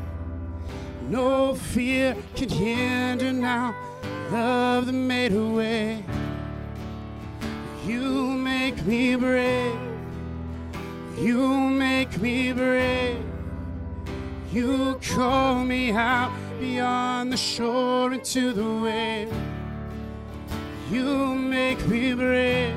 [1.08, 3.74] No fear can hinder now.
[4.32, 6.02] Love that made a way.
[7.86, 9.78] You make me brave.
[11.16, 13.24] You make me brave.
[14.52, 19.32] You call me out beyond the shore into the wave.
[20.90, 22.74] You make me brave.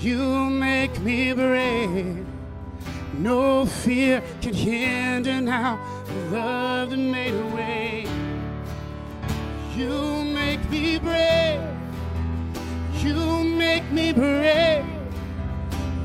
[0.00, 2.24] You make me brave.
[3.18, 5.95] No fear can hinder now
[6.30, 8.06] love that made a way.
[9.74, 11.60] You make me brave.
[13.02, 14.84] You make me brave.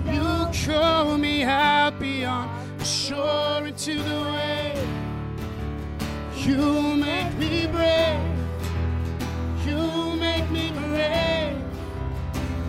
[0.05, 4.87] You call me out beyond the shore into the wave.
[6.35, 8.19] You make me brave.
[9.65, 11.57] You make me brave.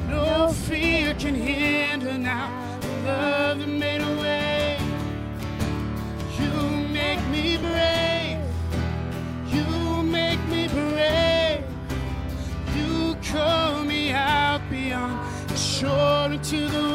[0.08, 2.61] No fear fear can hinder now.
[16.52, 16.91] Into the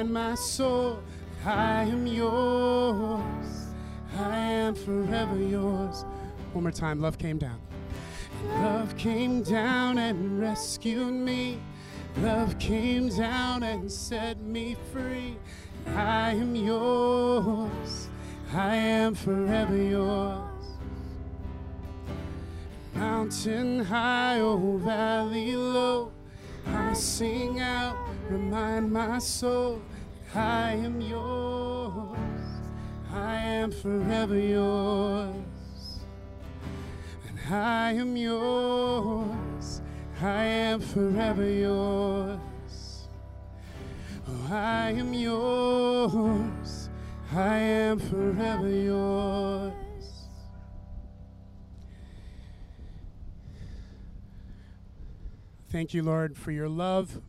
[0.00, 0.98] remind my soul,
[1.44, 3.66] I am yours.
[4.18, 6.04] I am forever yours.
[6.52, 7.60] One more time, love came down.
[8.46, 11.58] Love came down and rescued me.
[12.18, 15.36] Love came down and set me free.
[15.88, 18.08] I am yours.
[18.54, 20.64] I am forever yours.
[22.94, 26.12] Mountain high, oh valley low.
[26.66, 27.96] I sing out,
[28.28, 29.80] remind my soul,
[30.34, 32.16] I am yours.
[33.12, 35.34] I am forever yours.
[37.28, 39.80] And I am yours.
[40.22, 43.08] I am forever yours.
[44.28, 46.88] Oh, I am yours.
[47.32, 49.72] I am forever yours.
[55.70, 57.20] Thank you, Lord, for your love.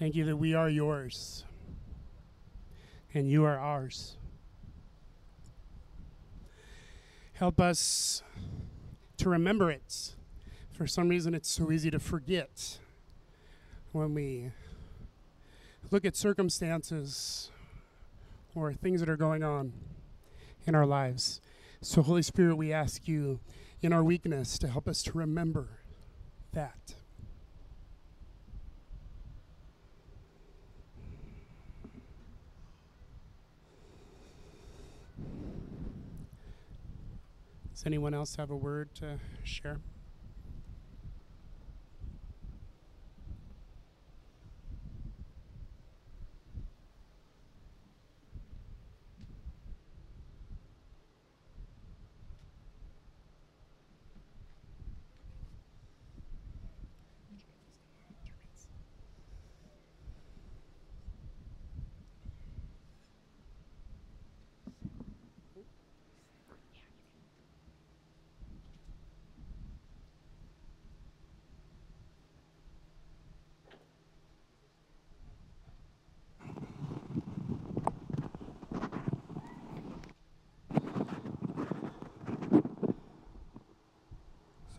[0.00, 1.44] Thank you that we are yours
[3.12, 4.16] and you are ours.
[7.34, 8.22] Help us
[9.18, 10.14] to remember it.
[10.72, 12.78] For some reason, it's so easy to forget
[13.92, 14.52] when we
[15.90, 17.50] look at circumstances
[18.54, 19.74] or things that are going on
[20.66, 21.42] in our lives.
[21.82, 23.40] So, Holy Spirit, we ask you
[23.82, 25.68] in our weakness to help us to remember
[26.54, 26.94] that.
[37.80, 39.80] Does anyone else have a word to share?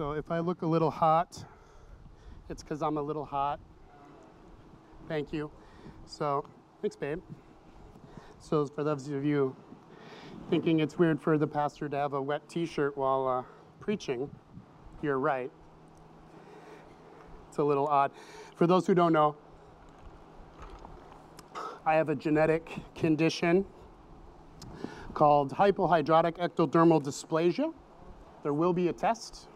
[0.02, 1.45] So if I look a little hot,
[2.49, 3.60] it's because I'm a little hot.
[5.08, 5.52] Thank you.
[6.08, 6.43] So,
[6.82, 7.22] thanks, babe.
[8.39, 9.56] So, for those of you
[10.49, 13.43] thinking it's weird for the pastor to have a wet t shirt while uh,
[13.80, 14.28] preaching,
[15.04, 15.52] you're right.
[17.49, 18.12] It's a little odd.
[18.56, 19.36] For those who don't know,
[21.86, 23.66] I have a genetic condition
[25.14, 27.72] called hypohidrotic ectodermal dysplasia.
[28.41, 29.47] There will be a test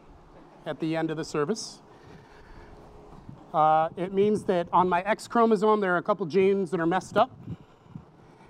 [0.66, 1.82] at the end of the service.
[3.53, 6.86] Uh, it means that on my X chromosome, there are a couple genes that are
[6.86, 7.32] messed up.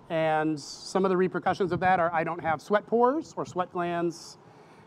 [0.10, 3.72] And some of the repercussions of that are I don't have sweat pores or sweat
[3.72, 4.38] glands,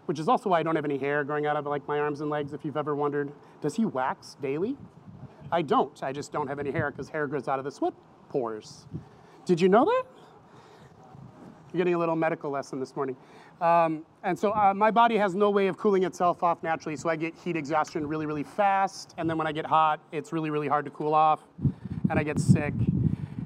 [0.06, 2.20] which is also why I don't have any hair growing out of like my arms
[2.20, 2.52] and legs.
[2.52, 4.76] If you've ever wondered, does he wax daily?
[5.50, 6.02] I don't.
[6.02, 7.94] I just don't have any hair because hair grows out of the sweat
[8.28, 8.86] pores.
[9.44, 10.04] Did you know that?
[11.72, 13.16] You're getting a little medical lesson this morning.
[13.60, 17.08] Um, and so uh, my body has no way of cooling itself off naturally, so
[17.08, 19.14] I get heat exhaustion really, really fast.
[19.18, 21.40] And then when I get hot, it's really, really hard to cool off.
[22.10, 22.74] And I get sick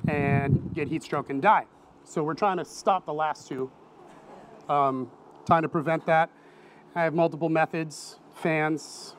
[0.08, 1.66] and get heat stroke and die.
[2.04, 3.70] So we're trying to stop the last two,
[4.68, 5.10] um,
[5.46, 6.30] trying to prevent that.
[6.94, 9.14] I have multiple methods fans,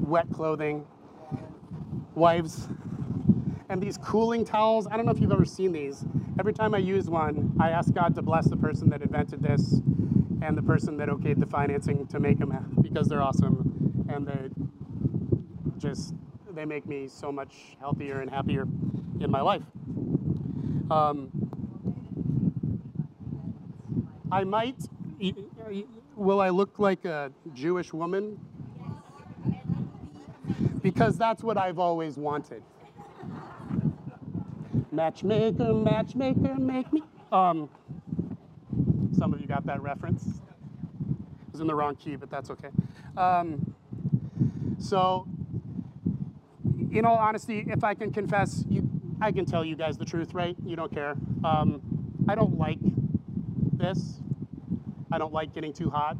[0.00, 0.86] wet clothing,
[2.14, 2.68] wives,
[3.68, 4.86] and these cooling towels.
[4.86, 6.04] I don't know if you've ever seen these.
[6.40, 9.74] Every time I use one, I ask God to bless the person that invented this
[10.40, 14.48] and the person that okayed the financing to make them because they're awesome and they
[15.76, 16.14] just
[16.54, 18.62] they make me so much healthier and happier
[19.20, 19.60] in my life.
[20.90, 21.28] Um,
[24.32, 24.78] I might.
[26.16, 28.40] Will I look like a Jewish woman?
[30.80, 32.62] Because that's what I've always wanted.
[34.92, 37.02] Matchmaker, matchmaker, make me.
[37.30, 37.68] Um,
[39.16, 40.26] some of you got that reference.
[40.26, 42.70] It was in the wrong key, but that's okay.
[43.16, 43.74] Um,
[44.78, 45.26] so,
[46.90, 48.88] in all honesty, if I can confess, you,
[49.20, 50.56] I can tell you guys the truth, right?
[50.64, 51.14] You don't care.
[51.44, 51.80] Um,
[52.28, 52.78] I don't like
[53.72, 54.20] this.
[55.12, 56.16] I don't like getting too hot.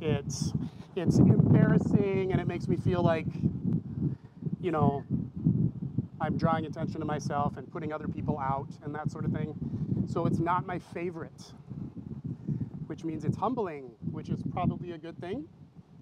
[0.00, 0.52] It's
[0.96, 3.26] it's embarrassing and it makes me feel like,
[4.60, 5.04] you know,
[6.22, 9.54] I'm drawing attention to myself and putting other people out and that sort of thing.
[10.06, 11.52] So it's not my favorite,
[12.86, 15.48] which means it's humbling, which is probably a good thing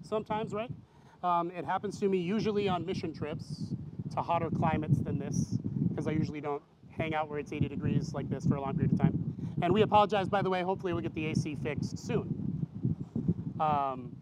[0.03, 0.69] sometimes, right?
[1.23, 3.73] Um, it happens to me usually on mission trips
[4.13, 5.57] to hotter climates than this,
[5.89, 6.61] because I usually don't
[6.91, 9.35] hang out where it's 80 degrees like this for a long period of time.
[9.63, 10.61] And we apologize, by the way.
[10.61, 12.35] Hopefully, we'll get the AC fixed soon.
[13.59, 14.15] Um,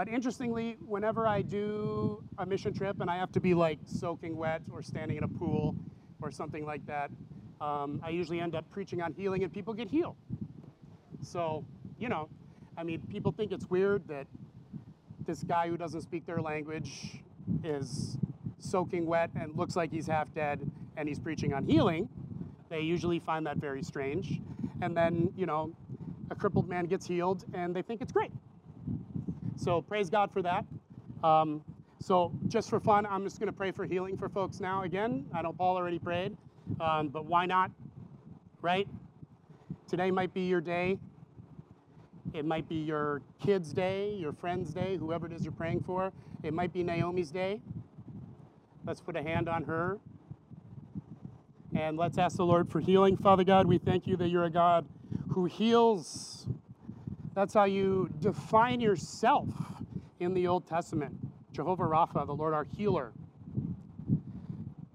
[0.00, 4.34] but interestingly, whenever I do a mission trip and I have to be like soaking
[4.34, 5.74] wet or standing in a pool
[6.22, 7.10] or something like that,
[7.60, 10.16] um, I usually end up preaching on healing and people get healed.
[11.20, 11.66] So,
[11.98, 12.30] you know,
[12.78, 14.26] I mean, people think it's weird that
[15.26, 17.20] this guy who doesn't speak their language
[17.62, 18.16] is
[18.58, 20.60] soaking wet and looks like he's half dead
[20.96, 22.08] and he's preaching on healing.
[22.70, 24.40] They usually find that very strange.
[24.80, 25.74] And then, you know,
[26.30, 28.32] a crippled man gets healed and they think it's great.
[29.60, 30.64] So praise God for that.
[31.22, 31.62] Um,
[32.00, 35.26] so just for fun, I'm just going to pray for healing for folks now again.
[35.34, 36.34] I know Paul already prayed,
[36.80, 37.70] um, but why not?
[38.62, 38.88] Right?
[39.86, 40.96] Today might be your day.
[42.32, 46.10] It might be your kid's day, your friend's day, whoever it is you're praying for.
[46.42, 47.60] It might be Naomi's day.
[48.86, 49.98] Let's put a hand on her.
[51.76, 53.18] And let's ask the Lord for healing.
[53.18, 54.86] Father God, we thank you that you're a God
[55.34, 56.46] who heals.
[57.40, 59.48] That's how you define yourself
[60.18, 61.16] in the Old Testament.
[61.54, 63.12] Jehovah Rapha, the Lord our healer.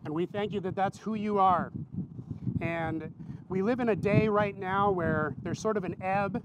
[0.06, 1.72] And we thank you that that's who you are.
[2.62, 3.12] And
[3.50, 6.44] we live in a day right now where there's sort of an ebb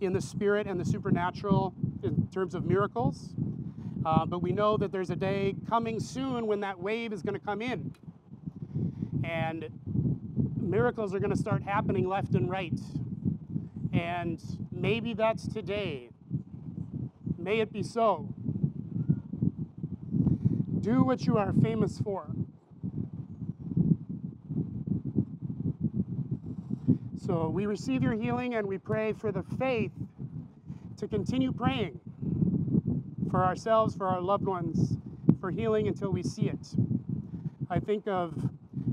[0.00, 3.34] in the spirit and the supernatural in terms of miracles.
[4.06, 7.38] Uh, but we know that there's a day coming soon when that wave is going
[7.38, 7.94] to come in.
[9.22, 9.68] And
[10.58, 12.80] miracles are going to start happening left and right.
[13.92, 14.42] And
[14.76, 16.10] maybe that's today.
[17.38, 18.28] May it be so.
[20.80, 22.26] Do what you are famous for.
[27.26, 29.90] So we receive your healing and we pray for the faith
[30.98, 31.98] to continue praying
[33.30, 34.96] for ourselves, for our loved ones,
[35.40, 36.74] for healing until we see it.
[37.68, 38.32] I think of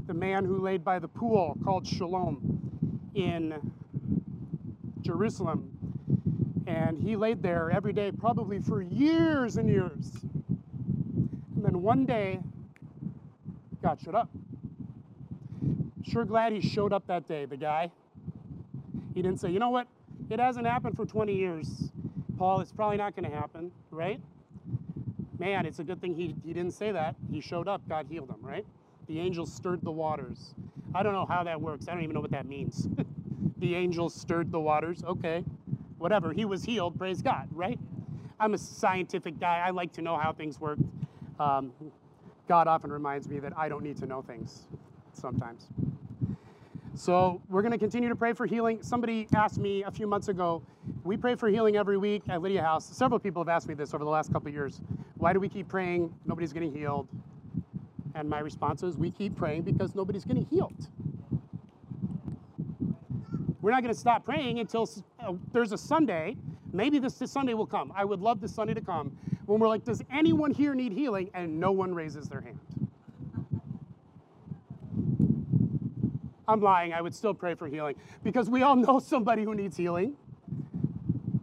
[0.07, 3.53] the man who laid by the pool called Siloam in
[5.03, 5.69] Jerusalem.
[6.65, 10.11] And he laid there every day, probably for years and years.
[11.55, 12.39] And then one day,
[13.81, 14.29] God showed up.
[16.03, 17.91] Sure glad he showed up that day, the guy.
[19.13, 19.87] He didn't say, you know what?
[20.29, 21.67] It hasn't happened for 20 years.
[22.37, 24.19] Paul, it's probably not going to happen, right?
[25.37, 27.15] Man, it's a good thing he, he didn't say that.
[27.31, 28.65] He showed up, God healed him, right?
[29.07, 30.55] The angel stirred the waters.
[30.95, 31.87] I don't know how that works.
[31.87, 32.87] I don't even know what that means.
[33.63, 35.03] the angels stirred the waters.
[35.05, 35.43] Okay,
[35.97, 36.33] whatever.
[36.33, 36.97] He was healed.
[36.97, 37.79] Praise God, right?
[38.37, 39.63] I'm a scientific guy.
[39.65, 40.77] I like to know how things work.
[41.39, 41.71] Um,
[42.49, 44.67] God often reminds me that I don't need to know things
[45.13, 45.67] sometimes.
[46.93, 48.83] So we're going to continue to pray for healing.
[48.83, 50.61] Somebody asked me a few months ago,
[51.05, 52.85] we pray for healing every week at Lydia House.
[52.85, 54.81] Several people have asked me this over the last couple of years.
[55.15, 56.13] Why do we keep praying?
[56.25, 57.07] Nobody's getting healed.
[58.13, 60.89] And my response is, we keep praying because nobody's getting healed.
[63.63, 64.89] We're not going to stop praying until
[65.21, 66.35] uh, there's a Sunday.
[66.73, 67.93] Maybe this, this Sunday will come.
[67.95, 71.31] I would love this Sunday to come when we're like, does anyone here need healing?
[71.33, 72.59] And no one raises their hand.
[76.45, 76.91] I'm lying.
[76.91, 80.17] I would still pray for healing because we all know somebody who needs healing.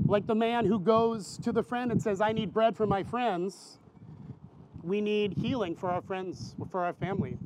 [0.05, 3.03] Like the man who goes to the friend and says, I need bread for my
[3.03, 3.79] friends.
[4.83, 7.39] We need healing for our friends, for our family.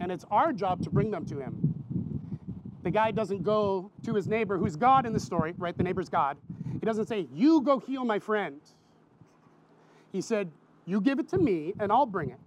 [0.00, 1.77] And it's our job to bring them to him.
[2.88, 5.76] The guy doesn't go to his neighbor, who's God in the story, right?
[5.76, 6.38] The neighbor's God.
[6.72, 8.62] He doesn't say, You go heal my friend.
[10.10, 10.50] He said,
[10.86, 12.38] You give it to me and I'll bring it.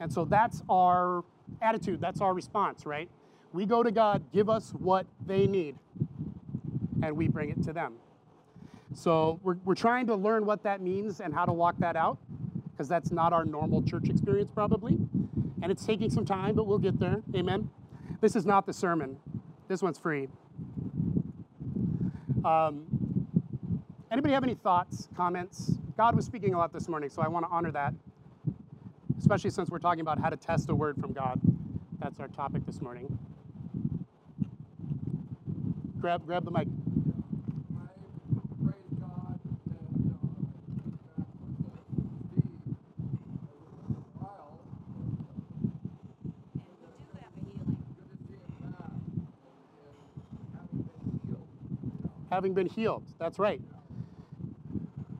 [0.00, 1.22] And so that's our
[1.60, 3.10] attitude, that's our response, right?
[3.52, 5.76] We go to God, give us what they need,
[7.02, 7.96] and we bring it to them.
[8.94, 12.16] So we're, we're trying to learn what that means and how to walk that out,
[12.70, 14.98] because that's not our normal church experience, probably.
[15.60, 17.22] And it's taking some time, but we'll get there.
[17.34, 17.68] Amen.
[18.24, 19.18] This is not the sermon,
[19.68, 20.28] this one's free.
[22.42, 22.86] Um,
[24.10, 25.72] anybody have any thoughts, comments?
[25.98, 27.92] God was speaking a lot this morning, so I want to honor that
[29.18, 31.40] especially since we're talking about how to test a word from God.
[31.98, 33.18] That's our topic this morning.
[36.00, 36.68] Grab, grab the mic.
[37.76, 37.86] I
[38.64, 39.54] praise God that
[40.12, 40.30] uh,
[41.14, 41.26] back
[41.64, 41.84] with
[42.32, 42.44] Steve,
[43.88, 44.58] a while,
[46.54, 49.18] good to see him back and
[50.54, 51.44] having been healed.
[52.34, 53.04] Having been healed.
[53.20, 53.60] That's right.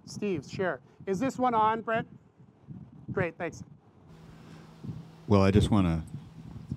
[0.05, 0.81] Steve, share.
[1.07, 2.09] Is this one on, Brent?
[3.13, 3.63] Great, thanks.
[5.29, 6.03] Well, I just want to.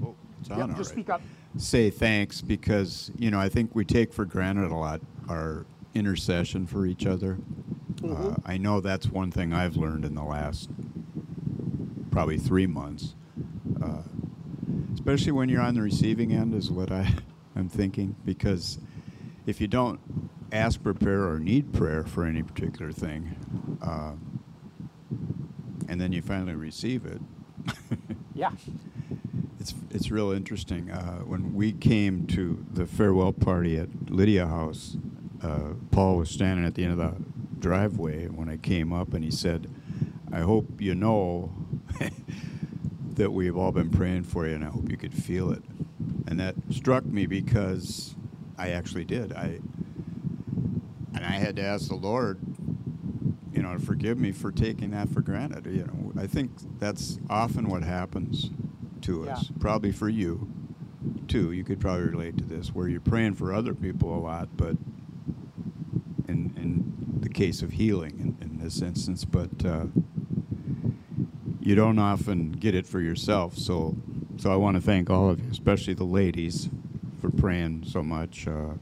[0.06, 1.24] Oh, it's on Yep, just speak up.
[1.58, 5.66] Say thanks because you know I think we take for granted a lot our
[5.96, 7.40] intercession for each other.
[7.96, 8.28] Mm-hmm.
[8.28, 10.70] Uh, I know that's one thing I've learned in the last
[12.12, 13.16] probably three months,
[13.82, 14.04] uh,
[14.94, 17.12] especially when you're on the receiving end, is what I
[17.56, 18.78] I'm thinking because
[19.48, 20.00] if you don't
[20.52, 24.14] ask for prayer or need prayer for any particular thing, uh,
[25.88, 27.22] and then you finally receive it.
[28.38, 28.52] Yeah.
[29.60, 30.92] It's it's real interesting.
[30.92, 34.96] Uh, when we came to the farewell party at Lydia House,
[35.42, 37.16] uh, Paul was standing at the end of the
[37.60, 39.68] driveway when I came up, and he said,
[40.32, 41.52] "I hope you know
[43.16, 45.64] that we've all been praying for you, and I hope you could feel it."
[46.28, 48.16] And that struck me because
[48.56, 49.34] I actually did.
[49.34, 49.60] I
[51.28, 52.40] I had to ask the Lord,
[53.54, 55.66] you know, to forgive me for taking that for granted.
[55.66, 58.50] You know, I think that's often what happens
[59.02, 59.50] to us.
[59.50, 59.58] Yeah.
[59.60, 60.50] Probably for you,
[61.28, 61.52] too.
[61.52, 64.78] You could probably relate to this, where you're praying for other people a lot, but
[66.28, 69.86] in in the case of healing, in, in this instance, but uh,
[71.60, 73.58] you don't often get it for yourself.
[73.58, 73.98] So,
[74.38, 76.70] so I want to thank all of you, especially the ladies,
[77.20, 78.48] for praying so much.
[78.48, 78.76] Uh,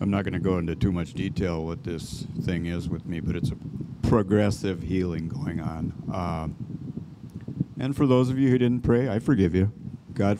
[0.00, 3.20] I'm not going to go into too much detail what this thing is with me,
[3.20, 3.56] but it's a
[4.08, 5.92] progressive healing going on.
[6.12, 6.56] Um,
[7.80, 9.72] and for those of you who didn't pray, I forgive you.
[10.14, 10.38] God,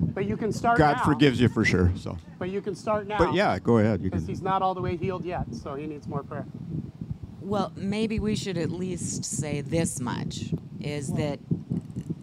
[0.00, 1.04] But you can start God now.
[1.04, 1.92] forgives you for sure.
[1.96, 3.18] So, But you can start now.
[3.18, 4.00] but yeah, go ahead.
[4.02, 4.34] You Because can.
[4.34, 6.46] he's not all the way healed yet, so he needs more prayer.
[7.40, 11.38] Well, maybe we should at least say this much is that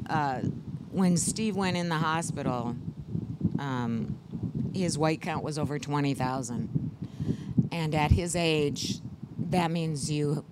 [0.09, 0.39] uh,
[0.91, 2.75] when Steve went in the hospital,
[3.59, 4.17] um,
[4.73, 6.91] his white count was over 20,000.
[7.71, 8.99] And at his age,
[9.37, 10.45] that means you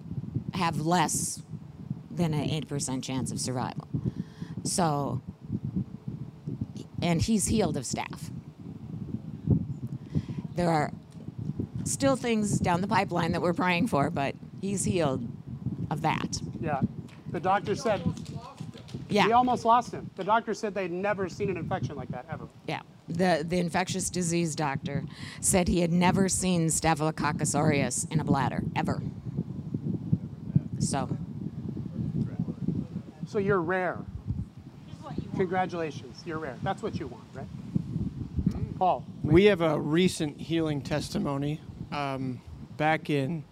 [0.53, 1.41] have less
[2.11, 3.87] than an 8% chance of survival.
[4.63, 5.21] So,
[7.01, 8.31] and he's healed of staph.
[10.55, 10.91] There are
[11.83, 15.27] still things down the pipeline that we're praying for, but he's healed
[15.91, 16.39] of that.
[16.59, 16.81] Yeah.
[17.31, 18.01] The doctor said
[19.09, 19.25] Yeah.
[19.25, 20.09] he almost lost him.
[20.15, 22.47] The doctor said they'd never seen an infection like that ever.
[22.67, 22.81] Yeah.
[23.17, 25.03] The, the infectious disease doctor
[25.41, 29.01] said he had never seen Staphylococcus aureus in a bladder, ever.
[30.77, 31.17] So,
[33.25, 33.97] So you're rare.
[35.35, 36.57] Congratulations, you're rare.
[36.61, 37.47] That's what you want, right?
[38.77, 39.03] Paul.
[39.23, 41.59] We have a recent healing testimony.
[41.91, 42.39] Um,
[42.77, 43.43] back in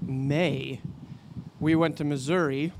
[0.00, 0.80] May,
[1.58, 2.72] we went to Missouri,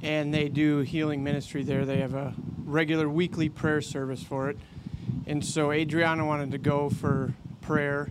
[0.00, 1.84] and they do healing ministry there.
[1.84, 2.34] They have a
[2.64, 4.56] regular weekly prayer service for it.
[5.30, 8.10] And so Adriana wanted to go for prayer.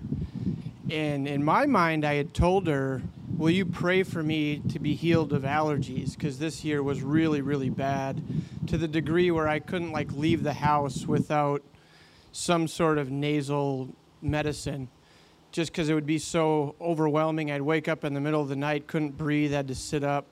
[0.90, 3.02] And in my mind, I had told her,
[3.36, 6.14] Will you pray for me to be healed of allergies?
[6.14, 8.22] Because this year was really, really bad
[8.68, 11.62] to the degree where I couldn't like leave the house without
[12.32, 13.90] some sort of nasal
[14.22, 14.88] medicine
[15.52, 17.52] just because it would be so overwhelming.
[17.52, 20.26] I'd wake up in the middle of the night, couldn't breathe, had to sit up.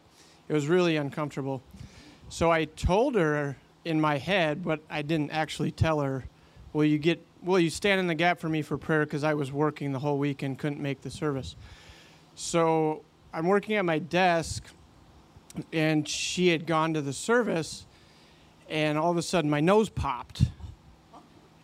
[0.47, 1.61] It was really uncomfortable.
[2.29, 6.23] So I told her in my head, but I didn't actually tell her,
[6.73, 9.05] Will you get will you stand in the gap for me for prayer?
[9.05, 11.55] Because I was working the whole week and couldn't make the service.
[12.35, 13.03] So
[13.33, 14.63] I'm working at my desk,
[15.71, 17.85] and she had gone to the service,
[18.69, 20.43] and all of a sudden my nose popped,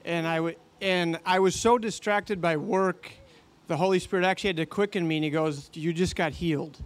[0.05, 3.11] and I w- and I was so distracted by work,
[3.67, 6.81] the Holy Spirit actually had to quicken me, and He goes, "You just got healed."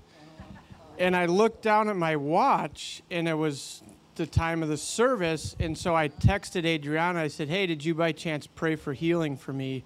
[0.99, 3.83] And I looked down at my watch, and it was
[4.17, 7.21] the time of the service, and so I texted Adriana.
[7.21, 9.83] I said, "Hey, did you by chance pray for healing for me?"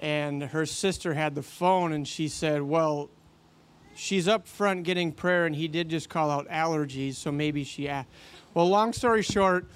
[0.00, 3.10] And her sister had the phone, and she said, "Well."
[3.94, 7.86] she's up front getting prayer, and he did just call out allergies, so maybe she.
[7.86, 8.06] A-
[8.52, 9.66] well, long story short,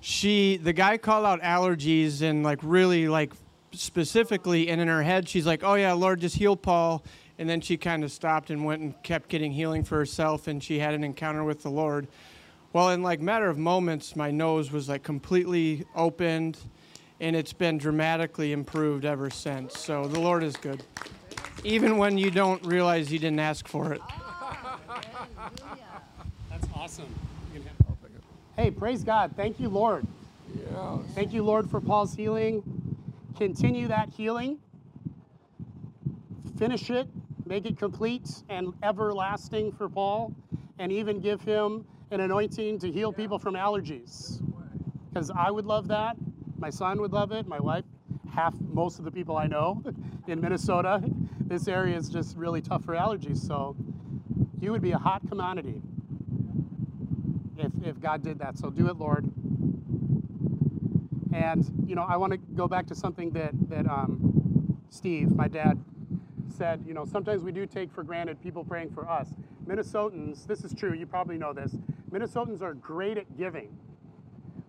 [0.00, 3.32] she the guy called out allergies and like really like
[3.72, 7.04] specifically, and in her head she's like, "Oh yeah, Lord, just heal Paul."
[7.38, 10.62] And then she kind of stopped and went and kept getting healing for herself, and
[10.62, 12.06] she had an encounter with the Lord.
[12.74, 16.58] Well, in like matter of moments, my nose was like completely opened,
[17.20, 19.78] and it's been dramatically improved ever since.
[19.78, 20.82] So the Lord is good
[21.64, 24.02] even when you don't realize you didn't ask for it.
[26.50, 27.08] That's awesome.
[28.56, 29.32] Hey, praise God.
[29.36, 30.06] Thank you, Lord.
[30.54, 30.98] Yeah.
[31.14, 32.62] Thank you, Lord, for Paul's healing.
[33.36, 34.58] Continue that healing.
[36.56, 37.08] Finish it.
[37.46, 40.32] Make it complete and everlasting for Paul.
[40.78, 41.84] And even give him
[42.14, 44.40] an anointing to heal people from allergies.
[45.12, 46.16] Because I would love that.
[46.58, 47.46] My son would love it.
[47.46, 47.84] My wife,
[48.32, 49.82] half, most of the people I know
[50.28, 51.02] in Minnesota,
[51.40, 53.38] this area is just really tough for allergies.
[53.38, 53.76] So
[54.60, 55.82] you would be a hot commodity
[57.58, 58.58] if, if God did that.
[58.58, 59.24] So do it, Lord.
[61.34, 65.48] And you know, I want to go back to something that that um, Steve, my
[65.48, 65.82] dad,
[66.56, 66.84] said.
[66.86, 69.28] You know, sometimes we do take for granted people praying for us.
[69.66, 70.92] Minnesotans, this is true.
[70.92, 71.76] You probably know this.
[72.10, 73.76] Minnesotans are great at giving.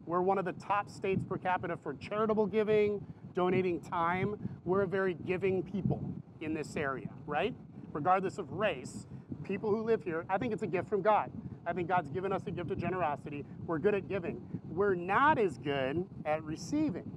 [0.06, 4.38] We're one of the top states per capita for charitable giving, donating time.
[4.64, 6.04] We're a very giving people
[6.42, 7.54] in this area, right?
[7.92, 9.08] Regardless of race,
[9.44, 11.32] people who live here, I think it's a gift from God.
[11.66, 13.44] I think God's given us a gift of generosity.
[13.66, 14.42] We're good at giving.
[14.70, 17.10] We're not as good at receiving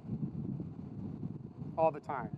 [1.77, 2.29] all the time.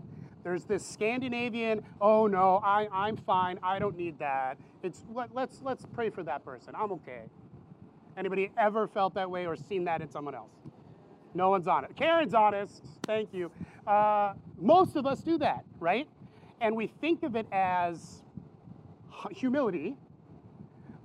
[0.44, 4.58] There's this Scandinavian, oh no, I, I'm fine, I don't need that.
[4.84, 6.74] It's let, let's let's pray for that person.
[6.76, 7.24] I'm okay.
[8.18, 10.52] Anybody ever felt that way or seen that in someone else?
[11.34, 11.96] No one's honest.
[11.96, 12.84] Karen's honest.
[13.06, 13.52] Thank you.
[13.88, 16.08] Uh, most of us do that, right?
[16.60, 18.22] And we think of it as
[19.32, 19.96] humility,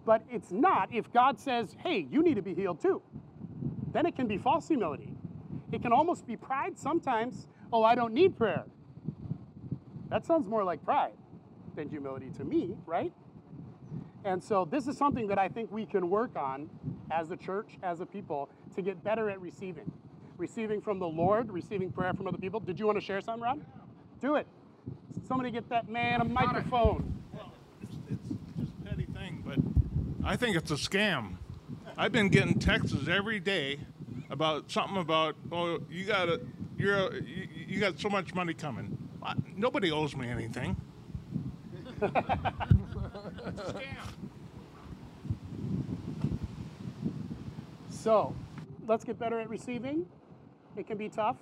[0.05, 0.89] but it's not.
[0.93, 3.03] If God says, hey, you need to be healed too,
[3.93, 5.13] then it can be false humility.
[5.73, 7.47] It can almost be pride sometimes.
[7.73, 8.65] Oh, I don't need prayer.
[10.09, 11.13] That sounds more like pride
[11.75, 13.13] than humility to me, right?
[14.25, 16.69] And so this is something that I think we can work on
[17.11, 19.91] as a church, as a people, to get better at receiving.
[20.37, 22.61] Receiving from the Lord, receiving prayer from other people.
[22.61, 23.65] Did you want to share something, Ron?
[24.21, 24.47] Do it.
[25.29, 27.23] Somebody get that man a microphone.
[27.83, 27.95] It's
[28.59, 29.59] just a petty thing, but
[30.29, 31.37] I think it's a scam.
[31.97, 33.81] I've been getting texts every day
[34.29, 36.41] about something about oh you got to
[36.77, 38.97] you're you, you got so much money coming.
[39.27, 40.77] I, nobody owes me anything.
[47.91, 48.37] So
[48.87, 50.07] let's get better at receiving.
[50.77, 51.37] It can be tough.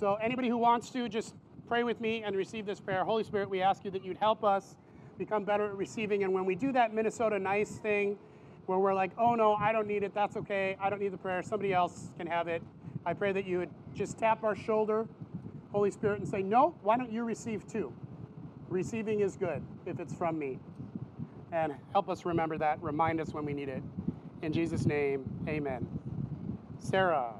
[0.00, 1.34] So anybody who wants to, just
[1.68, 3.04] pray with me and receive this prayer.
[3.04, 4.76] Holy Spirit, we ask you that you'd help us
[5.18, 6.24] become better at receiving.
[6.24, 8.16] And when we do that Minnesota nice thing,
[8.64, 11.18] where we're like, oh no, I don't need it, that's okay, I don't need the
[11.18, 12.62] prayer, somebody else can have it.
[13.04, 15.06] I pray that you would just tap our shoulder,
[15.76, 17.92] Holy Spirit, and say, no, why don't you receive too?
[18.70, 20.58] Receiving is good if it's from me.
[21.52, 23.82] And help us remember that, remind us when we need it.
[24.40, 25.86] In Jesus' name, amen.
[26.78, 27.34] Sarah.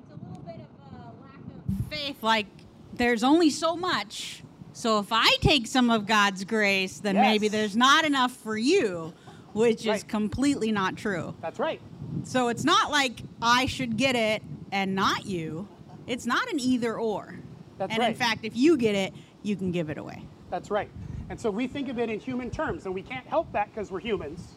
[0.00, 1.34] It's a little bit of a lack
[1.78, 2.22] of faith.
[2.22, 2.46] Like
[2.94, 4.42] there's only so much.
[4.72, 9.12] So if I take some of God's grace, then maybe there's not enough for you,
[9.52, 11.34] which is completely not true.
[11.42, 11.82] That's right.
[12.24, 15.68] So it's not like I should get it and not you.
[16.06, 17.38] It's not an either or.
[17.78, 18.10] That's and right.
[18.10, 20.22] in fact, if you get it, you can give it away.
[20.50, 20.90] That's right.
[21.28, 23.90] And so we think of it in human terms, and we can't help that because
[23.90, 24.54] we're humans,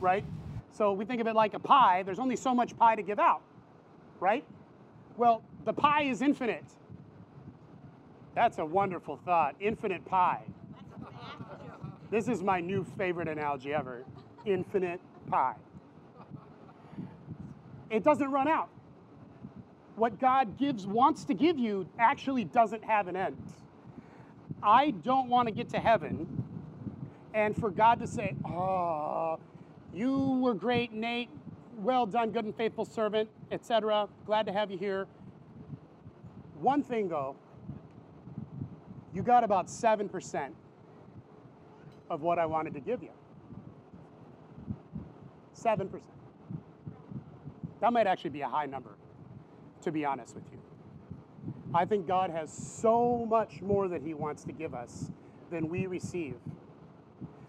[0.00, 0.24] right?
[0.72, 2.02] So we think of it like a pie.
[2.02, 3.40] There's only so much pie to give out,
[4.20, 4.44] right?
[5.16, 6.64] Well, the pie is infinite.
[8.34, 9.54] That's a wonderful thought.
[9.60, 10.42] Infinite pie.
[12.10, 14.04] This is my new favorite analogy ever.
[14.44, 15.56] Infinite pie.
[17.90, 18.68] It doesn't run out.
[19.98, 23.36] What God gives wants to give you actually doesn't have an end.
[24.62, 26.44] I don't want to get to heaven
[27.34, 29.38] and for God to say, "Oh,
[29.92, 31.30] you were great, Nate.
[31.78, 34.08] Well done, good and faithful servant, etc.
[34.24, 35.06] Glad to have you here."
[36.60, 37.34] One thing though,
[39.12, 40.54] you got about 7%
[42.08, 43.10] of what I wanted to give you.
[45.54, 46.02] 7%.
[47.80, 48.90] That might actually be a high number,
[49.82, 50.58] to be honest with you.
[51.74, 55.10] I think God has so much more that He wants to give us
[55.50, 56.36] than we receive.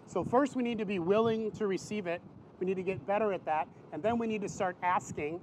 [0.06, 2.20] So, first, we need to be willing to receive it.
[2.58, 3.68] We need to get better at that.
[3.92, 5.40] And then we need to start asking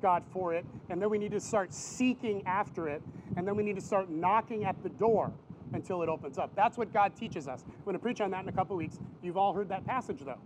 [0.00, 0.64] God for it.
[0.88, 3.02] And then we need to start seeking after it.
[3.36, 5.32] And then we need to start knocking at the door
[5.72, 6.50] until it opens up.
[6.54, 7.64] That's what God teaches us.
[7.66, 8.98] I'm going to preach on that in a couple weeks.
[9.22, 10.38] You've all heard that passage, though.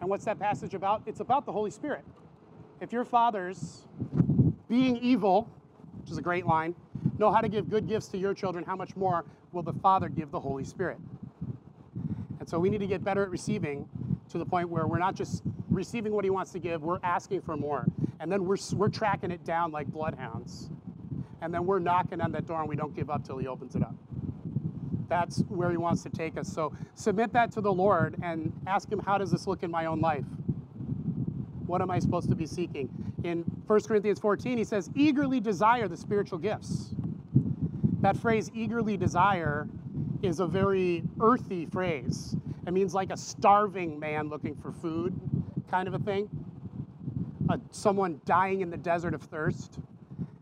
[0.00, 1.02] And what's that passage about?
[1.06, 2.04] It's about the Holy Spirit.
[2.80, 3.82] If your fathers,
[4.70, 5.50] being evil,
[6.00, 6.74] which is a great line,
[7.18, 10.08] know how to give good gifts to your children, how much more will the Father
[10.08, 10.96] give the Holy Spirit?
[12.38, 13.86] And so we need to get better at receiving
[14.30, 17.42] to the point where we're not just receiving what He wants to give, we're asking
[17.42, 17.84] for more.
[18.20, 20.70] And then we're, we're tracking it down like bloodhounds.
[21.42, 23.74] And then we're knocking on that door and we don't give up till He opens
[23.74, 23.94] it up.
[25.08, 26.48] That's where He wants to take us.
[26.48, 29.86] So submit that to the Lord and ask Him, how does this look in my
[29.86, 30.24] own life?
[31.66, 32.88] What am I supposed to be seeking?
[33.24, 36.94] In 1 Corinthians 14, he says, eagerly desire the spiritual gifts.
[38.00, 39.68] That phrase, eagerly desire,
[40.22, 42.34] is a very earthy phrase.
[42.66, 45.18] It means like a starving man looking for food,
[45.70, 46.28] kind of a thing.
[47.72, 49.80] Someone dying in the desert of thirst.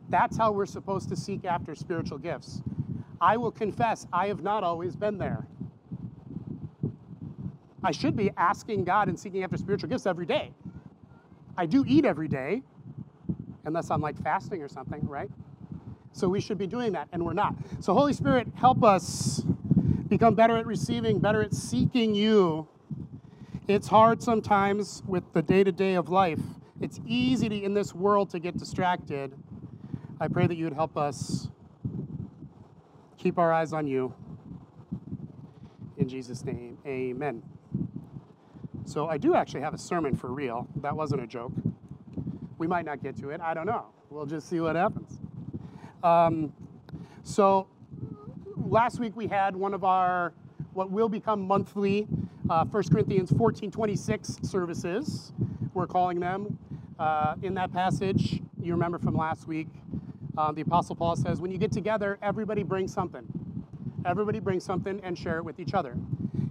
[0.09, 2.63] That's how we're supposed to seek after spiritual gifts.
[3.21, 5.47] I will confess, I have not always been there.
[7.83, 10.53] I should be asking God and seeking after spiritual gifts every day.
[11.59, 12.63] I do eat every day,
[13.65, 15.29] unless I'm like fasting or something, right?
[16.13, 17.57] So we should be doing that, and we're not.
[17.81, 19.43] So, Holy Spirit, help us
[20.09, 22.69] become better at receiving, better at seeking you.
[23.67, 26.41] It's hard sometimes with the day to day of life.
[26.81, 29.35] It's easy to, in this world to get distracted.
[30.21, 31.49] I pray that you would help us
[33.19, 34.15] keep our eyes on you.
[35.97, 37.43] In Jesus' name, amen.
[38.89, 40.67] So I do actually have a sermon for real.
[40.77, 41.53] That wasn't a joke.
[42.57, 43.41] We might not get to it.
[43.43, 43.85] I don't know.
[44.09, 45.21] We'll just see what happens.
[46.03, 46.55] Um,
[47.23, 47.67] so
[48.57, 50.33] last week we had one of our
[50.73, 52.09] what will become monthly
[52.49, 55.33] uh, 1 Corinthians 14 26 services.
[55.75, 56.59] We're calling them.
[56.99, 59.69] Uh, in that passage, you remember from last week,
[60.39, 63.23] uh, the Apostle Paul says, when you get together, everybody brings something.
[64.07, 65.95] Everybody brings something and share it with each other.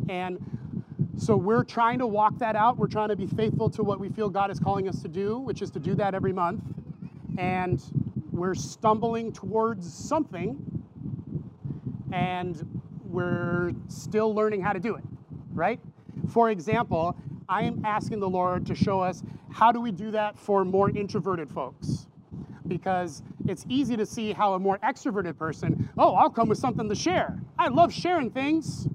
[0.07, 0.39] And
[1.17, 2.77] so we're trying to walk that out.
[2.77, 5.39] We're trying to be faithful to what we feel God is calling us to do,
[5.39, 6.61] which is to do that every month.
[7.39, 7.83] And
[8.31, 10.57] we're stumbling towards something,
[12.11, 15.03] and we're still learning how to do it,
[15.53, 15.79] right?
[16.29, 17.15] For example,
[17.49, 20.91] I am asking the Lord to show us how do we do that for more
[20.91, 22.05] introverted folks?
[22.67, 26.87] Because it's easy to see how a more extroverted person, oh, I'll come with something
[26.89, 27.39] to share.
[27.57, 28.87] I love sharing things.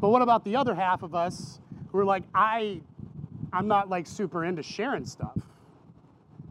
[0.00, 1.60] But what about the other half of us
[1.92, 2.80] who are like, I,
[3.52, 5.36] I'm not like super into sharing stuff.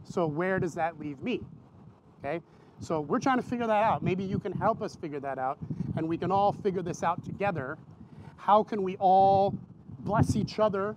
[0.04, 1.40] So where does that leave me?
[2.18, 2.40] Okay?
[2.80, 4.02] So we're trying to figure that out.
[4.02, 5.58] Maybe you can help us figure that out,
[5.96, 7.76] and we can all figure this out together.
[8.36, 9.54] How can we all
[10.00, 10.96] bless each other,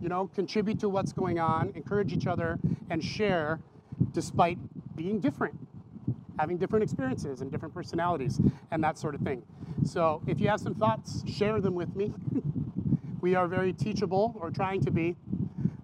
[0.00, 2.58] you know, contribute to what's going on, encourage each other,
[2.90, 3.58] and share
[4.12, 4.58] despite
[4.96, 5.54] being different,
[6.38, 9.42] having different experiences and different personalities, and that sort of thing.
[9.84, 12.12] So if you have some thoughts, share them with me.
[13.20, 15.16] we are very teachable, or trying to be,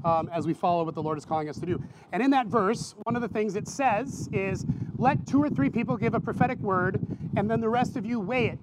[0.04, 1.82] um, as we follow what the Lord is calling us to do.
[2.12, 4.64] And in that verse, one of the things it says is,
[4.98, 7.00] let two or three people give a prophetic word,
[7.36, 8.58] and then the rest of you weigh it.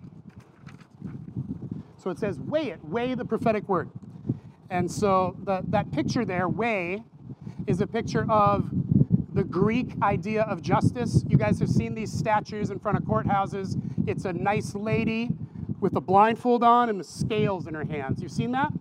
[1.97, 3.89] So it says, weigh it, weigh the prophetic word.
[4.69, 7.03] And so the, that picture there, weigh,
[7.67, 8.69] is a picture of
[9.35, 11.25] the Greek idea of justice.
[11.27, 13.79] You guys have seen these statues in front of courthouses.
[14.07, 15.29] It's a nice lady
[15.81, 18.21] with a blindfold on and the scales in her hands.
[18.21, 18.71] You've seen that?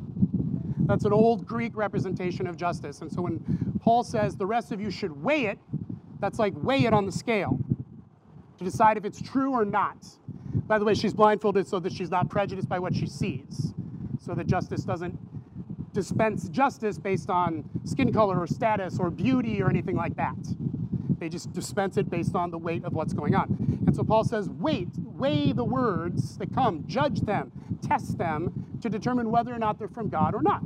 [0.86, 3.00] That's an old Greek representation of justice.
[3.00, 3.40] And so when
[3.80, 5.58] Paul says the rest of you should weigh it,
[6.20, 7.58] that's like weigh it on the scale
[8.58, 10.06] to decide if it's true or not.
[10.68, 13.74] By the way, she's blindfolded so that she's not prejudiced by what she sees,
[14.20, 15.18] so that justice doesn't
[15.94, 20.36] dispense justice based on skin color or status or beauty or anything like that.
[21.18, 23.82] They just dispense it based on the weight of what's going on.
[23.86, 28.90] And so Paul says, wait, weigh the words that come, judge them, test them to
[28.90, 30.62] determine whether or not they're from God or not.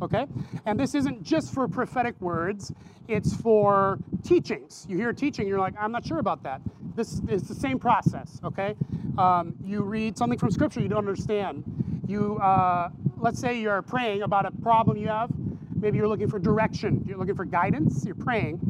[0.00, 0.26] Okay?
[0.64, 2.72] And this isn't just for prophetic words,
[3.08, 4.86] it's for teachings.
[4.88, 6.60] You hear a teaching, you're like, I'm not sure about that.
[6.94, 8.74] This is the same process, okay?
[9.18, 11.64] Um, you read something from Scripture you don't understand.
[12.06, 12.90] You, uh,
[13.22, 15.30] let's say you're praying about a problem you have.
[15.76, 18.60] Maybe you're looking for direction, you're looking for guidance, you're praying.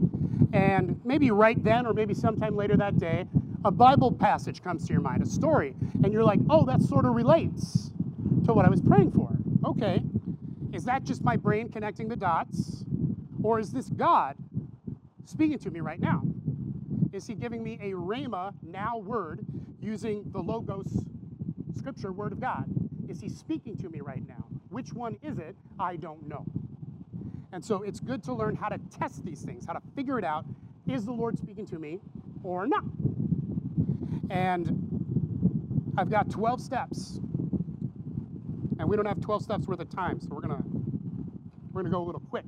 [0.53, 3.27] And maybe right then, or maybe sometime later that day,
[3.65, 5.75] a Bible passage comes to your mind, a story,
[6.05, 7.93] and you're like, oh, that sort of relates
[8.45, 9.31] to what I was praying for.
[9.65, 10.03] Okay.
[10.73, 12.85] Is that just my brain connecting the dots?
[13.43, 14.37] Or is this God
[15.25, 16.23] speaking to me right now?
[17.13, 19.47] Is he giving me a Rhema now word
[19.81, 21.05] using the Logos
[21.75, 22.82] scripture word of God?
[23.13, 24.43] Is he speaking to me right now?
[24.71, 25.55] Which one is it?
[25.79, 26.47] I don't know.
[27.53, 30.25] And so it's good to learn how to test these things, how to figure it
[30.25, 30.47] out.
[30.89, 32.01] Is the Lord speaking to me
[32.43, 32.85] or not?
[34.31, 37.21] And I've got 12 steps.
[38.79, 40.63] And we don't have 12 steps worth of time, so we're gonna
[41.73, 42.47] we're gonna go a little quick.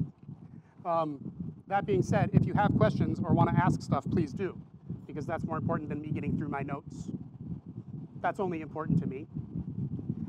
[0.87, 1.21] Um,
[1.69, 4.59] that being said, if you have questions or want to ask stuff, please do,
[5.07, 7.11] because that's more important than me getting through my notes.
[8.23, 9.27] That's only important to me.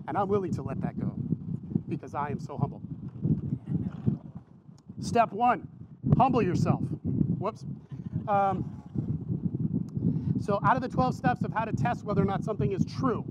[0.08, 1.14] And I'm willing to let that go
[1.89, 2.82] because I am so humble.
[5.01, 5.68] Step one
[6.18, 6.82] humble yourself.
[7.39, 7.66] Whoops.
[8.28, 8.72] Um,
[10.41, 12.86] so, out of the 12 steps of how to test whether or not something is
[12.86, 13.26] true,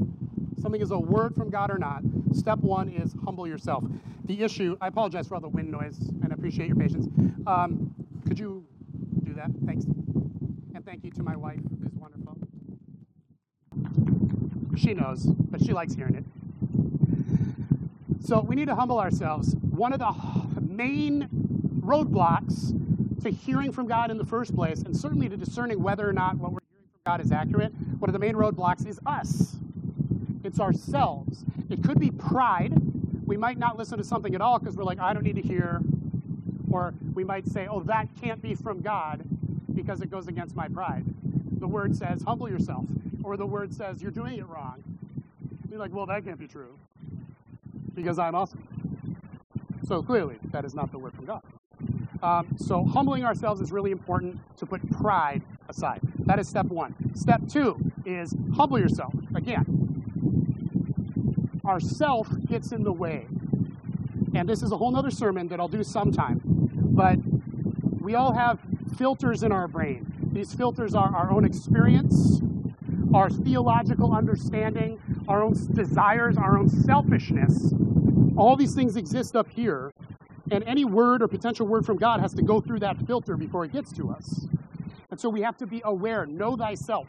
[0.60, 2.02] something is a word from God or not,
[2.32, 3.84] step one is humble yourself.
[4.24, 7.06] The issue, I apologize for all the wind noise and appreciate your patience.
[7.46, 7.94] Um,
[8.26, 8.64] could you
[9.22, 9.50] do that?
[9.66, 9.84] Thanks.
[9.84, 12.36] And thank you to my wife, who's wonderful.
[14.76, 16.24] She knows, but she likes hearing it.
[18.24, 19.54] So we need to humble ourselves.
[19.56, 21.28] One of the main
[21.80, 22.72] roadblocks
[23.22, 26.38] to hearing from God in the first place, and certainly to discerning whether or not
[26.38, 29.56] what we're hearing from God is accurate, one of the main roadblocks is us.
[30.42, 31.44] It's ourselves.
[31.68, 32.72] It could be pride.
[33.26, 35.42] We might not listen to something at all because we're like, I don't need to
[35.42, 35.82] hear.
[36.70, 39.22] Or we might say, oh, that can't be from God
[39.74, 41.04] because it goes against my pride.
[41.58, 42.86] The word says, humble yourself.
[43.22, 44.82] Or the word says, you're doing it wrong.
[45.70, 46.78] You're like, well, that can't be true
[47.94, 48.66] because I'm awesome.
[49.86, 51.42] So clearly, that is not the word from God.
[52.22, 56.00] Um, so humbling ourselves is really important to put pride aside.
[56.20, 56.94] That is step one.
[57.14, 59.12] Step two is humble yourself.
[59.34, 59.66] Again,
[61.64, 63.26] our self gets in the way.
[64.34, 66.40] And this is a whole other sermon that I'll do sometime.
[66.44, 67.18] But
[68.00, 68.58] we all have
[68.96, 70.30] filters in our brain.
[70.32, 72.40] These filters are our own experience,
[73.14, 77.72] our theological understanding, our own desires, our own selfishness.
[78.36, 79.92] All these things exist up here,
[80.50, 83.64] and any word or potential word from God has to go through that filter before
[83.64, 84.46] it gets to us.
[85.10, 87.08] And so we have to be aware, know thyself.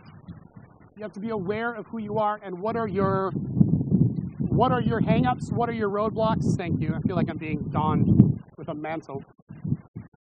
[0.96, 4.80] You have to be aware of who you are and what are your what are
[4.80, 5.52] your hangups?
[5.52, 6.56] What are your roadblocks?
[6.56, 6.94] Thank you.
[6.96, 9.22] I feel like I'm being donned with a mantle.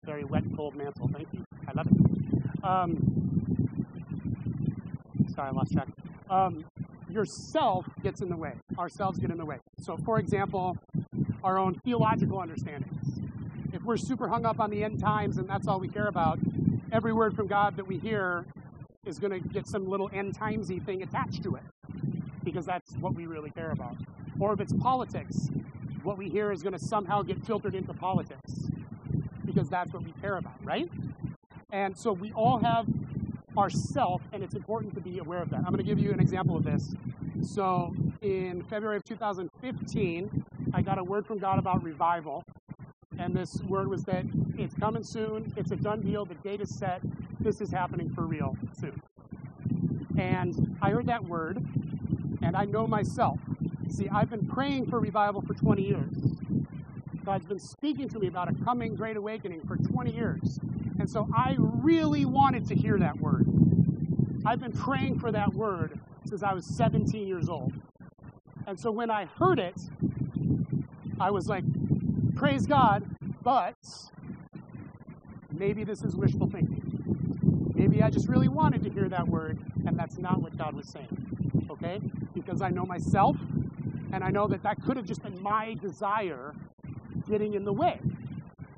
[0.04, 1.10] Very wet, cold mantle.
[1.14, 1.46] Thank you.
[1.66, 2.64] I love it.
[2.64, 3.32] Um,
[5.34, 5.88] sorry, I lost track.
[6.30, 6.66] Um,
[7.18, 8.54] yourself gets in the way.
[8.78, 9.58] Ourselves get in the way.
[9.80, 10.78] So, for example,
[11.44, 13.20] our own theological understandings.
[13.74, 16.38] If we're super hung up on the end times and that's all we care about,
[16.92, 18.46] every word from God that we hear
[19.06, 21.64] is going to get some little end timesy thing attached to it
[22.44, 23.96] because that's what we really care about.
[24.40, 25.50] Or if it's politics,
[26.04, 28.70] what we hear is going to somehow get filtered into politics
[29.44, 30.90] because that's what we care about, right?
[31.72, 32.86] And so we all have
[33.58, 35.58] ourself, and it's important to be aware of that.
[35.58, 36.96] I'm going to give you an example of this.
[37.42, 42.44] So in February of 2015, I got a word from God about revival.
[43.20, 44.26] And this word was that
[44.58, 47.02] it's coming soon, it's a done deal, the date is set,
[47.40, 49.02] this is happening for real soon.
[50.20, 51.58] And I heard that word,
[52.44, 53.40] and I know myself.
[53.90, 56.14] See, I've been praying for revival for 20 years.
[57.26, 60.60] God's been speaking to me about a coming great awakening for 20 years.
[61.00, 63.46] And so I really wanted to hear that word.
[64.46, 67.74] I've been praying for that word since I was 17 years old.
[68.66, 69.80] And so when I heard it,
[71.20, 71.64] I was like,
[72.36, 73.06] praise God,
[73.44, 73.76] but
[75.52, 77.72] maybe this is wishful thinking.
[77.76, 80.88] Maybe I just really wanted to hear that word, and that's not what God was
[80.90, 81.66] saying.
[81.70, 82.02] Okay?
[82.34, 83.38] Because I know myself,
[84.12, 86.54] and I know that that could have just been my desire
[87.30, 88.00] getting in the way.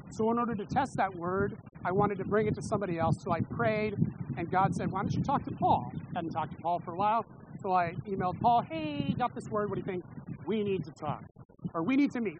[0.09, 3.21] So, in order to test that word, I wanted to bring it to somebody else.
[3.23, 3.95] So I prayed,
[4.37, 5.91] and God said, Why don't you talk to Paul?
[6.13, 7.25] Hadn't talked to Paul for a while.
[7.61, 9.69] So I emailed Paul, Hey, got this word.
[9.69, 10.03] What do you think?
[10.45, 11.23] We need to talk.
[11.73, 12.39] Or we need to meet.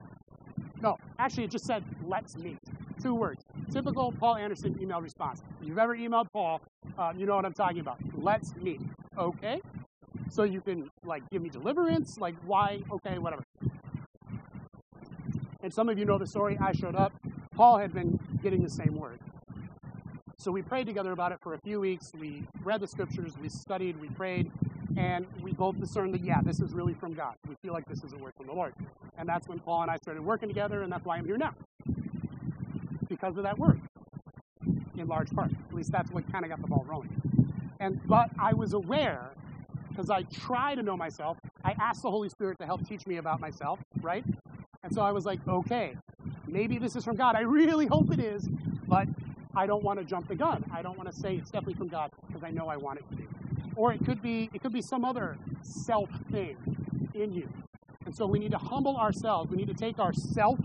[0.81, 2.57] No, actually, it just said, Let's meet.
[3.01, 3.45] Two words.
[3.71, 5.41] Typical Paul Anderson email response.
[5.61, 6.61] If you've ever emailed Paul,
[6.97, 7.97] uh, you know what I'm talking about.
[8.13, 8.81] Let's meet.
[9.17, 9.61] Okay?
[10.29, 12.17] So you can, like, give me deliverance?
[12.17, 12.81] Like, why?
[12.91, 13.43] Okay, whatever.
[15.61, 16.57] And some of you know the story.
[16.61, 17.13] I showed up.
[17.55, 19.19] Paul had been getting the same word.
[20.37, 22.11] So we prayed together about it for a few weeks.
[22.17, 24.51] We read the scriptures, we studied, we prayed,
[24.97, 27.35] and we both discerned that, yeah, this is really from God.
[27.47, 28.73] We feel like this is a word from the Lord.
[29.17, 31.55] And that's when Paul and I started working together, and that's why I'm here now.
[33.09, 33.81] Because of that word.
[34.97, 35.51] in large part.
[35.69, 37.11] At least that's what kind of got the ball rolling.
[37.79, 39.31] And but I was aware
[39.89, 41.37] because I try to know myself.
[41.63, 44.25] I asked the Holy Spirit to help teach me about myself, right?
[44.83, 45.95] And so I was like, okay,
[46.51, 47.35] maybe this is from God.
[47.35, 48.47] I really hope it is,
[48.87, 49.07] but
[49.55, 50.63] I don't want to jump the gun.
[50.73, 53.09] I don't want to say it's definitely from God because I know I want it
[53.09, 53.27] to be.
[53.75, 56.57] Or it could be it could be some other self thing
[57.13, 57.47] in you.
[58.05, 59.51] And so we need to humble ourselves.
[59.51, 60.59] We need to take our self,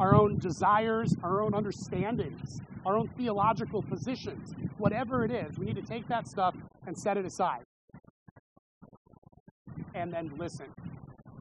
[0.00, 5.76] our own desires, our own understandings, our own theological positions, whatever it is, we need
[5.76, 6.54] to take that stuff
[6.86, 7.62] and set it aside.
[9.94, 10.66] And then listen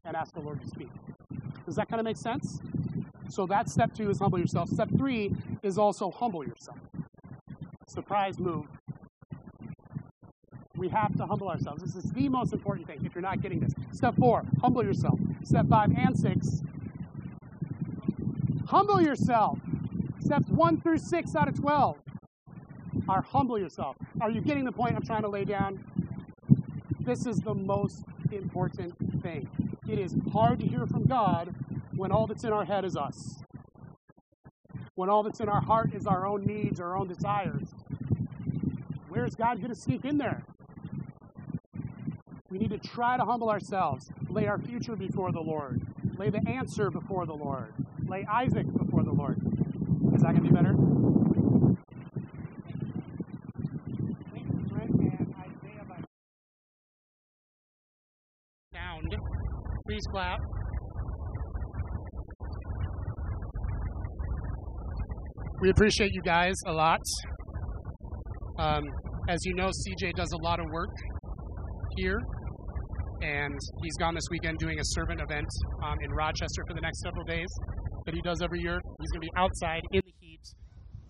[0.06, 0.90] and ask the Lord to speak.
[1.66, 2.60] Does that kind of make sense?
[3.30, 4.70] So that's step two is humble yourself.
[4.70, 6.78] Step three is also humble yourself.
[7.86, 8.66] Surprise move.
[10.76, 11.82] We have to humble ourselves.
[11.82, 13.74] This is the most important thing if you're not getting this.
[13.92, 15.20] Step four, humble yourself.
[15.44, 16.62] Step five and six,
[18.68, 19.60] humble yourself.
[20.20, 21.98] Steps one through six out of 12
[23.08, 23.96] are humble yourself.
[24.20, 25.84] Are you getting the point I'm trying to lay down?
[27.00, 29.50] This is the most important thing.
[29.88, 31.56] It is hard to hear from God
[31.98, 33.42] when all that's in our head is us.
[34.96, 37.70] When all that's in our heart is our own needs, our own desires.
[39.10, 40.44] Where is God going to sneak in there?
[42.50, 45.82] We need to try to humble ourselves, lay our future before the Lord,
[46.18, 47.74] lay the answer before the Lord,
[48.08, 49.38] lay Isaac before the Lord.
[50.16, 50.76] Is that going to be better?
[58.74, 59.16] Sound.
[59.86, 60.57] Please clap.
[65.60, 67.02] We appreciate you guys a lot.
[68.60, 68.84] Um,
[69.28, 70.92] as you know, CJ does a lot of work
[71.96, 72.22] here,
[73.24, 75.48] and he's gone this weekend doing a servant event
[75.84, 77.48] um, in Rochester for the next several days
[78.06, 78.80] that he does every year.
[79.00, 80.42] He's going to be outside in the heat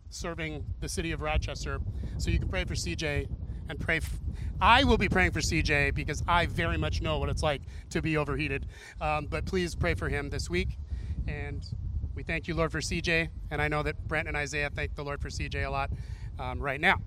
[0.10, 1.80] serving the city of Rochester.
[2.18, 3.28] So you can pray for CJ
[3.68, 3.98] and pray.
[3.98, 4.18] F-
[4.62, 8.02] I will be praying for CJ because I very much know what it's like to
[8.02, 8.66] be overheated.
[9.02, 10.78] Um, but please pray for him this week.
[11.28, 11.62] And
[12.18, 13.30] we thank you, Lord, for CJ.
[13.52, 15.92] And I know that Brent and Isaiah thank the Lord for CJ a lot
[16.40, 16.98] um, right now.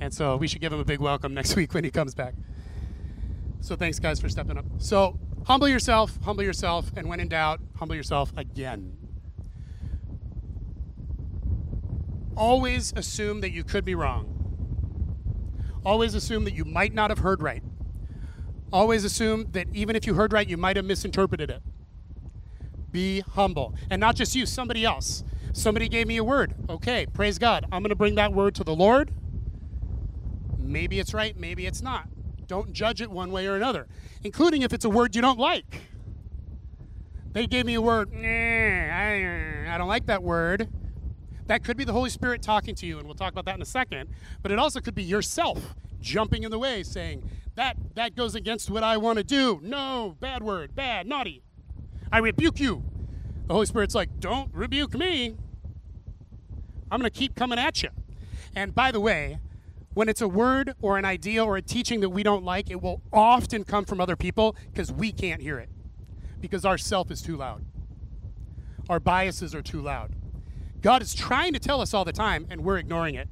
[0.00, 2.34] And so we should give him a big welcome next week when he comes back.
[3.60, 4.64] So thanks, guys, for stepping up.
[4.78, 8.96] So humble yourself, humble yourself, and when in doubt, humble yourself again.
[12.36, 14.36] Always assume that you could be wrong.
[15.84, 17.64] Always assume that you might not have heard right.
[18.72, 21.62] Always assume that even if you heard right, you might have misinterpreted it.
[22.98, 23.76] Be humble.
[23.90, 25.22] And not just you, somebody else.
[25.52, 26.52] Somebody gave me a word.
[26.68, 27.64] Okay, praise God.
[27.70, 29.12] I'm going to bring that word to the Lord.
[30.58, 32.08] Maybe it's right, maybe it's not.
[32.48, 33.86] Don't judge it one way or another,
[34.24, 35.82] including if it's a word you don't like.
[37.34, 40.68] They gave me a word, I don't like that word.
[41.46, 43.62] That could be the Holy Spirit talking to you, and we'll talk about that in
[43.62, 44.10] a second.
[44.42, 48.70] But it also could be yourself jumping in the way, saying, that, that goes against
[48.70, 49.60] what I want to do.
[49.62, 51.44] No, bad word, bad, naughty.
[52.12, 52.84] I rebuke you.
[53.46, 55.36] The Holy Spirit's like, don't rebuke me.
[56.90, 57.90] I'm going to keep coming at you.
[58.54, 59.38] And by the way,
[59.94, 62.80] when it's a word or an idea or a teaching that we don't like, it
[62.80, 65.68] will often come from other people because we can't hear it
[66.40, 67.64] because our self is too loud.
[68.88, 70.14] Our biases are too loud.
[70.80, 73.28] God is trying to tell us all the time, and we're ignoring it.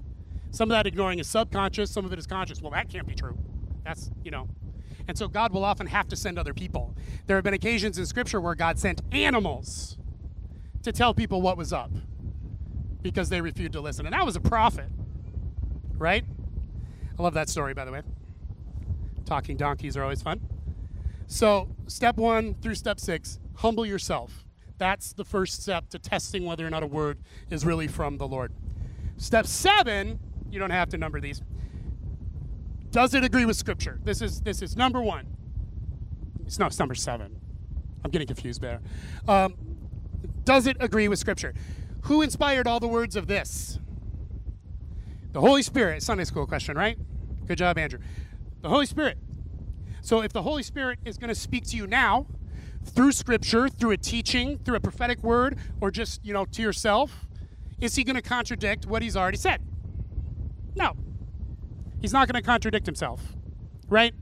[0.51, 2.61] Some of that ignoring is subconscious, some of it is conscious.
[2.61, 3.39] Well, that can't be true.
[3.85, 4.49] That's, you know.
[5.09, 6.95] And so God will often have to send other people.
[7.27, 9.97] There have been occasions in Scripture where God sent animals
[10.83, 11.91] to tell people what was up
[13.03, 14.07] because they refused to listen.
[14.07, 14.89] And that was a prophet,
[15.97, 16.25] right?
[17.19, 18.03] I love that story, by the way.
[19.25, 20.41] Talking donkeys are always fun.
[21.27, 24.45] So, step one through step six humble yourself.
[24.79, 27.19] That's the first step to testing whether or not a word
[27.51, 28.53] is really from the Lord.
[29.17, 30.19] Step seven,
[30.51, 31.43] you don't have to number these.
[32.97, 34.01] Does it agree with Scripture?
[34.05, 35.27] This is this is number one.
[36.47, 37.39] It's no, it's number seven.
[38.03, 38.81] I'm getting confused there.
[39.29, 39.55] Um,
[40.45, 41.53] does it agree with Scripture?
[42.05, 43.79] Who inspired all the words of this?
[45.33, 46.03] The Holy Spirit.
[46.03, 46.97] Sunday school question, right?
[47.47, 47.99] Good job, Andrew.
[48.63, 49.19] The Holy Spirit.
[50.01, 52.25] So if the Holy Spirit is going to speak to you now
[52.83, 57.27] through scripture, through a teaching, through a prophetic word, or just, you know, to yourself,
[57.79, 59.61] is he going to contradict what he's already said?
[60.75, 60.97] No.
[62.01, 63.35] He's not going to contradict himself,
[63.89, 64.15] right?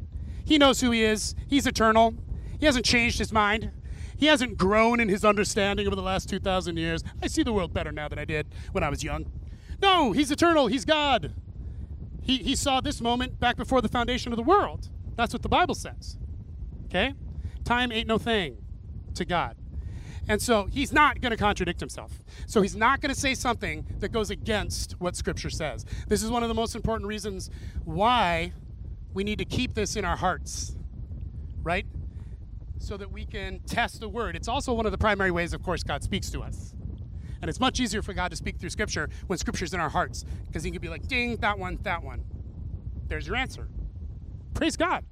[0.45, 1.35] He knows who he is.
[1.49, 2.15] He's eternal.
[2.59, 3.71] He hasn't changed his mind.
[4.17, 7.03] He hasn't grown in his understanding over the last 2,000 years.
[7.23, 9.27] I see the world better now than I did when I was young.
[9.83, 10.69] No, he's eternal.
[10.69, 11.35] He's God.
[12.23, 14.89] He, he saw this moment back before the foundation of the world.
[15.17, 16.17] That's what the Bible says.
[16.87, 17.15] Okay?
[17.65, 18.59] Time ain't no thing
[19.15, 19.57] to God.
[20.29, 22.13] And so he's not going to contradict himself.
[22.47, 25.85] So he's not going to say something that goes against what Scripture says.
[26.09, 27.51] This is one of the most important reasons
[27.85, 28.53] why
[29.13, 30.77] we need to keep this in our hearts,
[31.63, 31.87] right?
[32.79, 34.35] So that we can test the Word.
[34.35, 36.75] It's also one of the primary ways, of course, God speaks to us.
[37.41, 40.25] And it's much easier for God to speak through Scripture when Scripture's in our hearts,
[40.47, 42.25] because He can be like, ding, that one, that one.
[43.07, 43.69] There's your answer.
[44.55, 45.05] Praise God.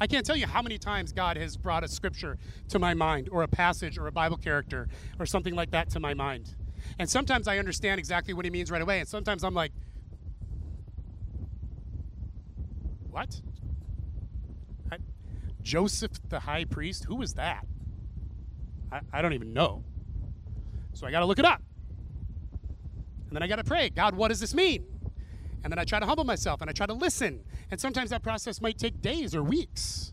[0.00, 3.28] I can't tell you how many times God has brought a scripture to my mind,
[3.30, 6.54] or a passage, or a Bible character, or something like that to my mind.
[6.98, 9.72] And sometimes I understand exactly what He means right away, and sometimes I'm like,
[13.10, 13.40] what?
[14.92, 14.98] I,
[15.62, 17.06] Joseph the high priest?
[17.06, 17.66] Who was that?
[18.92, 19.82] I, I don't even know.
[20.92, 21.62] So I got to look it up.
[23.28, 24.84] And then I got to pray God, what does this mean?
[25.62, 27.40] And then I try to humble myself and I try to listen.
[27.70, 30.12] And sometimes that process might take days or weeks.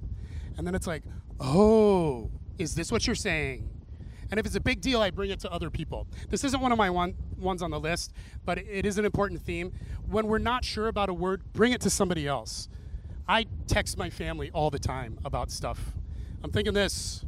[0.57, 1.03] And then it's like,
[1.39, 3.69] oh, is this what you're saying?
[4.31, 6.07] And if it's a big deal, I bring it to other people.
[6.29, 8.13] This isn't one of my one, ones on the list,
[8.45, 9.73] but it is an important theme.
[10.09, 12.67] When we're not sure about a word, bring it to somebody else.
[13.27, 15.93] I text my family all the time about stuff.
[16.43, 17.25] I'm thinking this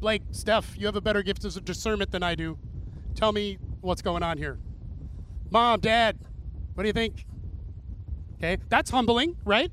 [0.00, 2.58] Blake, Steph, you have a better gift of discernment than I do.
[3.14, 4.58] Tell me what's going on here.
[5.50, 6.18] Mom, Dad,
[6.74, 7.24] what do you think?
[8.38, 9.72] Okay, that's humbling, right?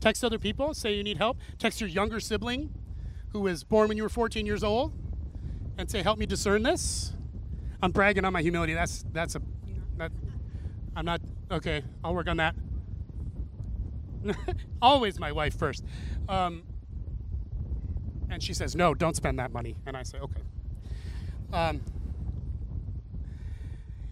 [0.00, 1.38] Text other people, say you need help.
[1.58, 2.72] Text your younger sibling
[3.32, 4.92] who was born when you were 14 years old
[5.78, 7.14] and say, help me discern this.
[7.82, 8.74] I'm bragging on my humility.
[8.74, 9.42] That's, that's a,
[9.98, 10.10] that,
[10.96, 12.54] I'm not, okay, I'll work on that.
[14.82, 15.84] Always my wife first.
[16.28, 16.62] Um,
[18.30, 19.76] and she says, no, don't spend that money.
[19.86, 20.42] And I say, okay.
[21.52, 21.80] Um,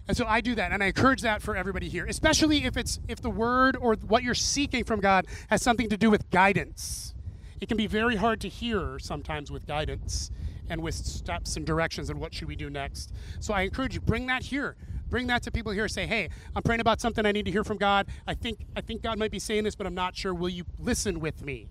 [0.07, 2.99] and so I do that, and I encourage that for everybody here, especially if it's
[3.07, 7.13] if the word or what you're seeking from God has something to do with guidance.
[7.61, 10.29] It can be very hard to hear sometimes with guidance
[10.69, 13.13] and with steps and directions and what should we do next.
[13.39, 14.75] So I encourage you bring that here.
[15.07, 15.87] Bring that to people here.
[15.87, 18.07] Say, "Hey, I'm praying about something I need to hear from God.
[18.27, 20.33] I think I think God might be saying this, but I'm not sure.
[20.33, 21.69] Will you listen with me?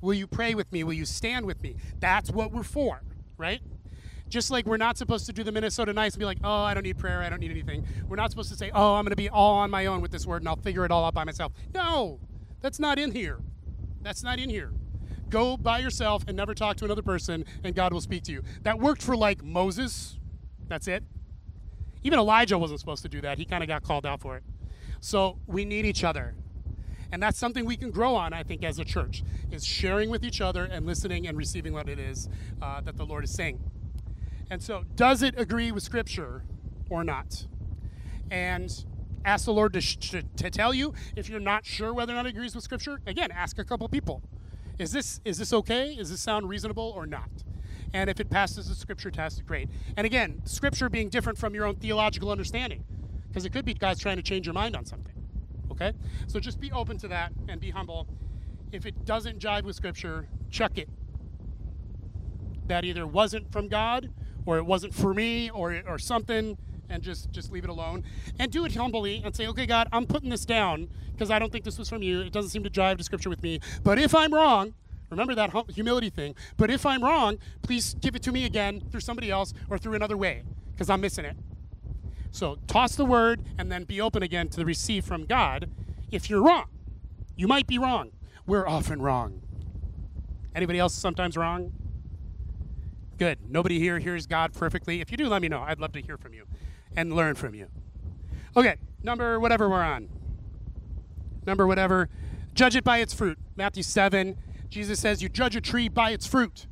[0.00, 0.84] Will you pray with me?
[0.84, 3.02] Will you stand with me?" That's what we're for,
[3.38, 3.62] right?
[4.32, 6.72] Just like we're not supposed to do the Minnesota Nice and be like, oh, I
[6.72, 7.86] don't need prayer, I don't need anything.
[8.08, 10.10] We're not supposed to say, oh, I'm going to be all on my own with
[10.10, 11.52] this word and I'll figure it all out by myself.
[11.74, 12.18] No,
[12.62, 13.40] that's not in here.
[14.00, 14.72] That's not in here.
[15.28, 18.42] Go by yourself and never talk to another person, and God will speak to you.
[18.62, 20.18] That worked for like Moses.
[20.66, 21.04] That's it.
[22.02, 23.36] Even Elijah wasn't supposed to do that.
[23.36, 24.44] He kind of got called out for it.
[25.00, 26.36] So we need each other.
[27.12, 30.24] And that's something we can grow on, I think, as a church, is sharing with
[30.24, 32.30] each other and listening and receiving what it is
[32.62, 33.60] uh, that the Lord is saying.
[34.52, 36.42] And so, does it agree with Scripture
[36.90, 37.46] or not?
[38.30, 38.84] And
[39.24, 42.26] ask the Lord to, sh- to, tell you if you're not sure whether or not
[42.26, 43.00] it agrees with Scripture.
[43.06, 44.20] Again, ask a couple people.
[44.78, 45.94] Is this is this okay?
[45.94, 47.30] Is this sound reasonable or not?
[47.94, 49.70] And if it passes the Scripture test, great.
[49.96, 52.84] And again, Scripture being different from your own theological understanding,
[53.28, 55.14] because it could be God's trying to change your mind on something.
[55.70, 55.92] Okay,
[56.26, 58.06] so just be open to that and be humble.
[58.70, 60.90] If it doesn't jive with Scripture, chuck it.
[62.66, 64.10] That either wasn't from God
[64.46, 66.56] or it wasn't for me or, or something
[66.92, 68.04] and just just leave it alone.
[68.38, 71.50] And do it humbly and say okay god i'm putting this down because i don't
[71.50, 72.20] think this was from you.
[72.20, 73.60] It doesn't seem to jive to scripture with me.
[73.82, 74.74] But if i'm wrong
[75.10, 78.80] remember that hum- humility thing but if i'm wrong please give it to me again
[78.90, 80.42] through somebody else or through another way
[80.72, 81.36] because i'm missing it.
[82.30, 85.70] So toss the word and then be open again to receive from god
[86.10, 86.66] if you're wrong.
[87.36, 88.12] You might be wrong.
[88.46, 89.40] We're often wrong.
[90.54, 91.72] Anybody else sometimes wrong
[93.22, 93.38] Good.
[93.48, 95.00] Nobody here hears God perfectly.
[95.00, 95.60] If you do, let me know.
[95.60, 96.44] I'd love to hear from you
[96.96, 97.68] and learn from you.
[98.56, 98.74] Okay,
[99.04, 100.08] number whatever we're on.
[101.46, 102.08] Number whatever.
[102.52, 103.38] Judge it by its fruit.
[103.54, 104.36] Matthew 7,
[104.68, 106.66] Jesus says, You judge a tree by its fruit.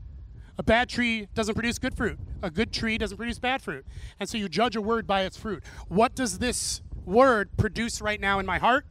[0.59, 2.19] A bad tree doesn't produce good fruit.
[2.43, 3.87] A good tree doesn't produce bad fruit.
[4.19, 5.63] And so you judge a word by its fruit.
[5.87, 8.87] What does this word produce right now in my heart?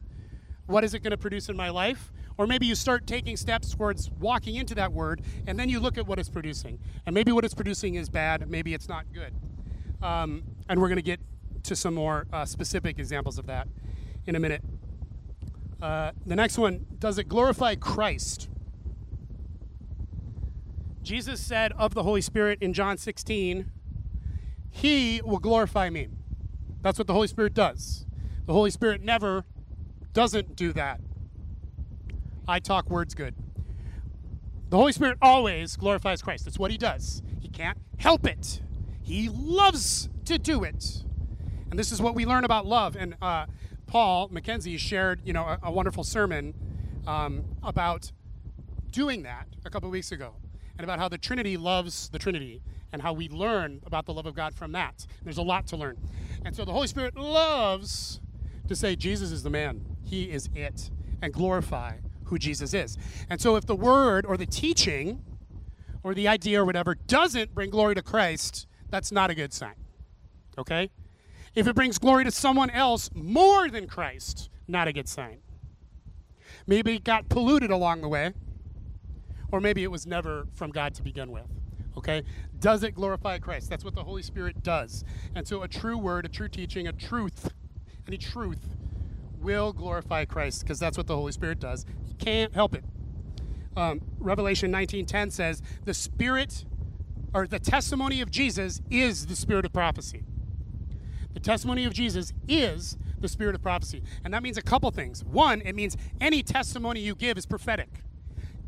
[0.65, 2.10] What is it going to produce in my life?
[2.40, 5.98] Or maybe you start taking steps towards walking into that word, and then you look
[5.98, 6.80] at what it's producing.
[7.06, 9.34] And maybe what it's producing is bad, maybe it's not good.
[10.02, 11.20] Um, and we're going to get
[11.64, 13.68] to some more uh, specific examples of that
[14.26, 14.64] in a minute.
[15.82, 18.48] Uh, the next one does it glorify Christ?
[21.03, 23.70] Jesus said of the Holy Spirit in John 16,
[24.72, 26.07] He will glorify me.
[26.84, 28.06] That's what the Holy Spirit does.
[28.45, 29.44] The Holy Spirit never
[30.14, 31.02] doesn't do that.
[32.50, 33.36] I talk words good.
[34.70, 36.46] The Holy Spirit always glorifies Christ.
[36.46, 37.22] That's what he does.
[37.40, 38.62] He can't help it.
[39.02, 41.04] He loves to do it.
[41.70, 42.96] And this is what we learn about love.
[42.96, 43.46] And uh,
[43.86, 46.56] Paul Mackenzie shared, you know, a, a wonderful sermon
[47.06, 48.12] um, about
[48.92, 50.34] doing that a couple weeks ago.
[50.80, 52.62] and about how the Trinity loves the Trinity
[52.94, 55.06] and how we learn about the love of God from that.
[55.24, 55.98] There's a lot to learn.
[56.46, 58.22] And so the Holy Spirit loves
[58.70, 60.90] to say Jesus is the man, He is it,
[61.22, 61.98] and glorify
[62.30, 62.97] who Jesus is.
[63.30, 65.23] And so if the word or the teaching
[66.03, 69.76] or the idea or whatever doesn't bring glory to Christ, that's not a good sign.
[70.57, 70.89] Okay?
[71.56, 75.39] If it brings glory to someone else more than Christ, not a good sign.
[76.68, 78.34] Maybe it got polluted along the way,
[79.51, 81.47] or maybe it was never from God to begin with.
[81.97, 82.23] Okay?
[82.60, 83.69] Does it glorify Christ?
[83.69, 85.03] That's what the Holy Spirit does.
[85.34, 87.51] And so a true word, a true teaching, a truth,
[88.07, 88.60] any truth
[89.41, 91.86] will glorify Christ because that's what the Holy Spirit does.
[92.06, 92.84] He can't help it.
[93.76, 96.66] Um, Revelation 19:10 says, "The Spirit
[97.34, 100.24] or the testimony of Jesus is the spirit of prophecy."
[101.34, 104.02] The testimony of Jesus is the spirit of prophecy.
[104.24, 105.24] And that means a couple things.
[105.24, 108.03] One, it means any testimony you give is prophetic.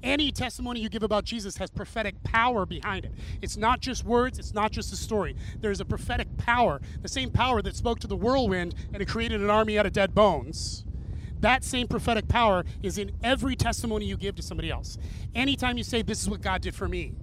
[0.03, 3.13] Any testimony you give about Jesus has prophetic power behind it.
[3.41, 5.35] It's not just words, it's not just a story.
[5.59, 9.41] There's a prophetic power, the same power that spoke to the whirlwind and it created
[9.41, 10.85] an army out of dead bones.
[11.41, 14.97] That same prophetic power is in every testimony you give to somebody else.
[15.33, 17.13] Anytime you say, This is what God did for me,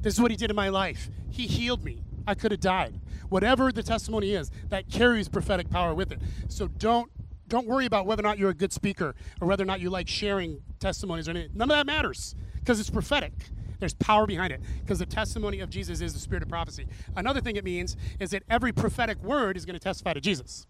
[0.00, 3.00] this is what He did in my life, He healed me, I could have died.
[3.28, 6.20] Whatever the testimony is, that carries prophetic power with it.
[6.48, 7.10] So don't
[7.52, 9.90] don't worry about whether or not you're a good speaker or whether or not you
[9.90, 11.50] like sharing testimonies or anything.
[11.54, 13.34] None of that matters because it's prophetic.
[13.78, 16.86] There's power behind it because the testimony of Jesus is the spirit of prophecy.
[17.14, 20.66] Another thing it means is that every prophetic word is going to testify to Jesus.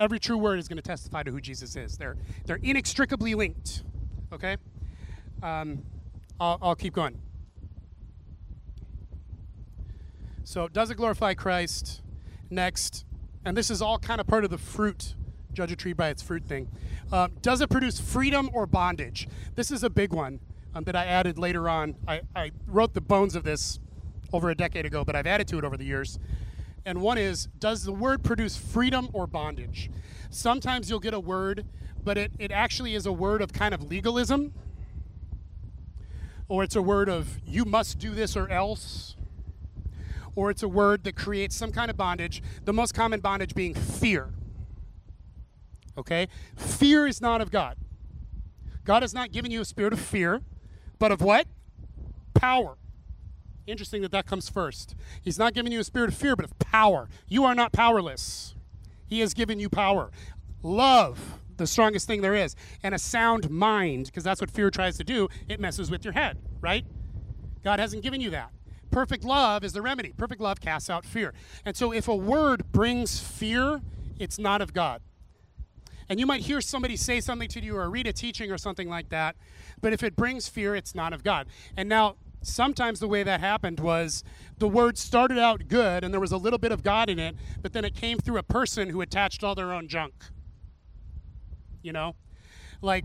[0.00, 1.98] Every true word is going to testify to who Jesus is.
[1.98, 2.16] They're
[2.46, 3.82] they're inextricably linked.
[4.32, 4.56] Okay,
[5.42, 5.82] um,
[6.40, 7.20] I'll, I'll keep going.
[10.44, 12.00] So, does it glorify Christ?
[12.48, 13.04] Next,
[13.44, 15.14] and this is all kind of part of the fruit,
[15.58, 16.68] judge a tree by its fruit thing.
[17.10, 19.26] Uh, does it produce freedom or bondage?
[19.56, 20.38] This is a big one
[20.72, 21.96] um, that I added later on.
[22.06, 23.80] I, I wrote the bones of this
[24.32, 26.20] over a decade ago, but I've added to it over the years.
[26.86, 29.90] And one is Does the word produce freedom or bondage?
[30.30, 31.66] Sometimes you'll get a word,
[32.04, 34.54] but it, it actually is a word of kind of legalism,
[36.48, 39.16] or it's a word of you must do this or else
[40.36, 43.74] or it's a word that creates some kind of bondage, the most common bondage being
[43.74, 44.30] fear.
[45.98, 46.28] Okay?
[46.56, 47.76] Fear is not of God.
[48.84, 50.40] God has not given you a spirit of fear,
[50.98, 51.46] but of what?
[52.34, 52.78] Power.
[53.66, 54.94] Interesting that that comes first.
[55.22, 57.08] He's not giving you a spirit of fear, but of power.
[57.28, 58.54] You are not powerless.
[59.06, 60.10] He has given you power.
[60.62, 64.96] Love, the strongest thing there is, and a sound mind, because that's what fear tries
[64.96, 65.28] to do.
[65.48, 66.86] It messes with your head, right?
[67.62, 68.52] God hasn't given you that.
[68.90, 70.14] Perfect love is the remedy.
[70.16, 71.34] Perfect love casts out fear.
[71.64, 73.82] And so if a word brings fear,
[74.18, 75.02] it's not of God.
[76.08, 78.88] And you might hear somebody say something to you or read a teaching or something
[78.88, 79.36] like that,
[79.80, 81.46] but if it brings fear, it's not of God.
[81.76, 84.22] And now, sometimes the way that happened was
[84.58, 87.36] the word started out good and there was a little bit of God in it,
[87.60, 90.14] but then it came through a person who attached all their own junk.
[91.82, 92.14] You know?
[92.80, 93.04] Like,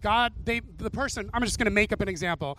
[0.00, 2.58] God, they, the person, I'm just going to make up an example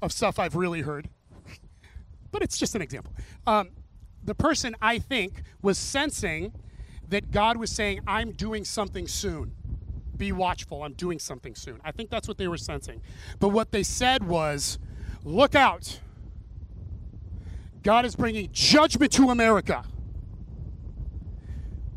[0.00, 1.08] of stuff I've really heard
[2.32, 3.12] but it's just an example.
[3.46, 3.70] Um,
[4.24, 6.52] the person, I think, was sensing
[7.12, 9.52] that God was saying, I'm doing something soon.
[10.16, 11.80] Be watchful, I'm doing something soon.
[11.84, 13.00] I think that's what they were sensing.
[13.38, 14.78] But what they said was,
[15.24, 16.00] Look out.
[17.82, 19.84] God is bringing judgment to America.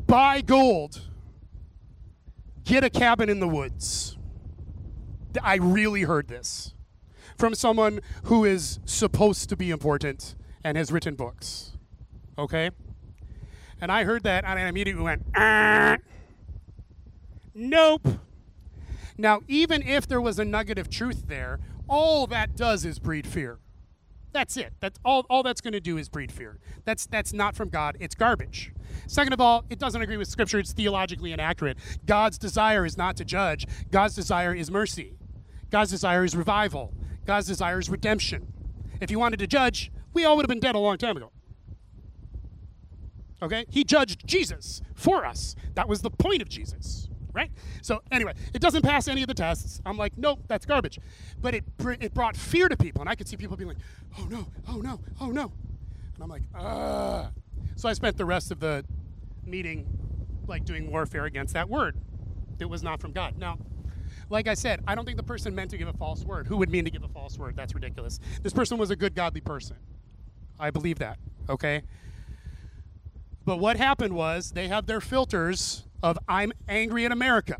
[0.06, 1.02] Buy gold.
[2.64, 4.16] Get a cabin in the woods.
[5.42, 6.74] I really heard this
[7.36, 10.34] from someone who is supposed to be important
[10.64, 11.76] and has written books.
[12.38, 12.70] Okay?
[13.80, 15.98] And I heard that and I immediately went, ah,
[17.54, 18.06] nope.
[19.18, 23.26] Now, even if there was a nugget of truth there, all that does is breed
[23.26, 23.58] fear.
[24.32, 24.74] That's it.
[24.80, 26.58] That's all, all that's going to do is breed fear.
[26.84, 27.96] That's that's not from God.
[28.00, 28.72] It's garbage.
[29.06, 30.58] Second of all, it doesn't agree with Scripture.
[30.58, 31.78] It's theologically inaccurate.
[32.04, 33.66] God's desire is not to judge.
[33.90, 35.16] God's desire is mercy.
[35.70, 36.92] God's desire is revival.
[37.24, 38.52] God's desire is redemption.
[39.00, 41.32] If he wanted to judge, we all would have been dead a long time ago.
[43.42, 43.66] Okay?
[43.68, 45.56] He judged Jesus for us.
[45.74, 47.50] That was the point of Jesus, right?
[47.82, 49.80] So, anyway, it doesn't pass any of the tests.
[49.84, 50.98] I'm like, nope, that's garbage.
[51.40, 51.64] But it,
[52.00, 53.02] it brought fear to people.
[53.02, 53.78] And I could see people being like,
[54.18, 55.52] oh no, oh no, oh no.
[56.14, 57.30] And I'm like, ah.
[57.76, 58.84] So I spent the rest of the
[59.44, 59.86] meeting
[60.46, 61.96] like doing warfare against that word.
[62.58, 63.36] It was not from God.
[63.36, 63.58] Now,
[64.30, 66.46] like I said, I don't think the person meant to give a false word.
[66.46, 67.54] Who would mean to give a false word?
[67.54, 68.18] That's ridiculous.
[68.42, 69.76] This person was a good, godly person.
[70.58, 71.18] I believe that,
[71.50, 71.82] okay?
[73.46, 77.58] But what happened was they have their filters of I'm angry at America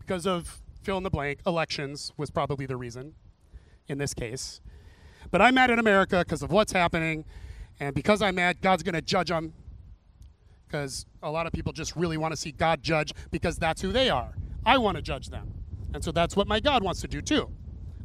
[0.00, 3.14] because of fill in the blank, elections was probably the reason.
[3.88, 4.60] in this case.
[5.30, 7.24] But I'm mad at America because of what's happening.
[7.78, 9.52] And because I'm mad, God's going to judge them.
[10.66, 13.92] Because a lot of people just really want to see God judge because that's who
[13.92, 14.34] they are.
[14.64, 15.52] I want to judge them.
[15.94, 17.50] And so that's what my God wants to do too.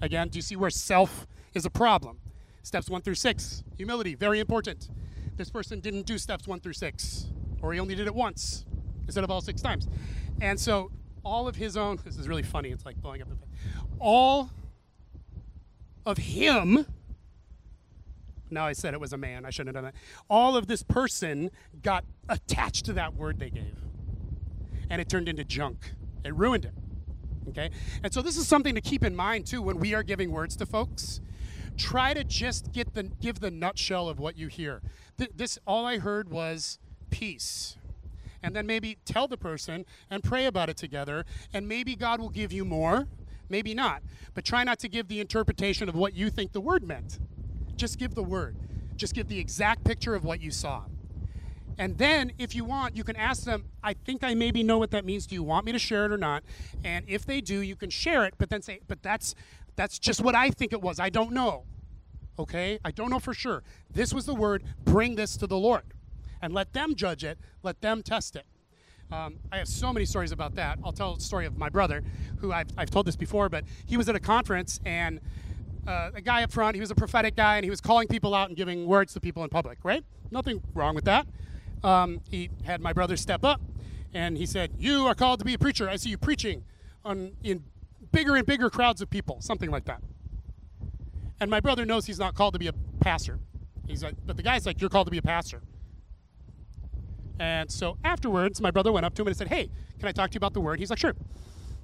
[0.02, 2.20] Again, do you see where self is a problem?
[2.64, 4.90] Steps one through six, humility, very important.
[5.38, 7.28] This person didn't do steps one through six,
[7.62, 8.66] or he only did it once
[9.06, 9.88] instead of all six times.
[10.40, 10.92] And so
[11.24, 13.36] all of his own, this is really funny, it's like blowing up the
[14.00, 14.50] all
[16.06, 16.86] of him,
[18.50, 20.24] now I said it was a man, I shouldn't have done that.
[20.30, 21.52] All of this person
[21.82, 23.78] got attached to that word they gave.
[24.90, 25.94] And it turned into junk.
[26.26, 26.74] It ruined it.
[27.50, 27.70] Okay?
[28.04, 30.56] And so this is something to keep in mind too when we are giving words
[30.58, 31.22] to folks.
[31.78, 34.82] Try to just get the give the nutshell of what you hear.
[35.18, 36.80] Th- this all I heard was
[37.10, 37.78] peace.
[38.44, 42.30] And then maybe tell the person and pray about it together and maybe God will
[42.30, 43.08] give you more,
[43.50, 44.02] maybe not.
[44.34, 47.20] But try not to give the interpretation of what you think the word meant.
[47.76, 48.56] Just give the word.
[48.96, 50.84] Just give the exact picture of what you saw.
[51.78, 54.92] And then, if you want, you can ask them, I think I maybe know what
[54.92, 55.26] that means.
[55.26, 56.44] Do you want me to share it or not?
[56.84, 59.34] And if they do, you can share it, but then say, but that's
[59.76, 61.00] that's just what I think it was.
[61.00, 61.64] I don't know.
[62.40, 62.80] Okay?
[62.84, 63.64] I don't know for sure.
[63.92, 65.84] This was the word, bring this to the Lord.
[66.42, 68.46] And let them judge it, let them test it.
[69.12, 70.80] Um, I have so many stories about that.
[70.84, 72.02] I'll tell a story of my brother,
[72.40, 75.20] who I've, I've told this before, but he was at a conference and
[75.88, 78.34] uh, a guy up front, he was a prophetic guy, and he was calling people
[78.34, 80.04] out and giving words to people in public, right?
[80.30, 81.28] Nothing wrong with that.
[81.84, 83.62] Um, he had my brother step up,
[84.14, 85.90] and he said, "You are called to be a preacher.
[85.90, 86.64] I see you preaching
[87.04, 87.64] on in
[88.12, 90.02] bigger and bigger crowds of people, something like that."
[91.40, 93.40] And my brother knows he's not called to be a pastor.
[93.88, 95.62] He's like, but the guy's like, "You're called to be a pastor."
[97.40, 99.70] And so afterwards, my brother went up to him and said, "Hey,
[100.00, 101.16] can I talk to you about the word?" He's like, "Sure."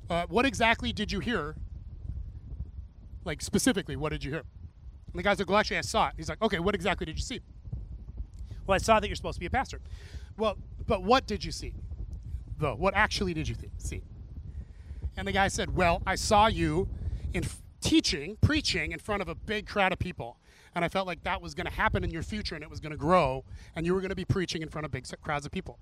[0.10, 1.56] Uh, what exactly did you hear?
[3.26, 4.44] Like specifically, what did you hear?
[5.08, 7.18] And the guy's like, "Well, actually, I saw it." He's like, "Okay, what exactly did
[7.18, 7.42] you see?"
[8.68, 9.82] Well, I saw that you're supposed to be a pastor.
[10.38, 11.74] Well, but what did you see?
[12.60, 14.04] Though, what actually did you th- see?
[15.18, 16.88] And the guy said, Well, I saw you
[17.34, 20.38] in f- teaching, preaching in front of a big crowd of people.
[20.76, 22.80] And I felt like that was going to happen in your future and it was
[22.80, 23.44] going to grow,
[23.76, 25.80] and you were going to be preaching in front of big crowds of people.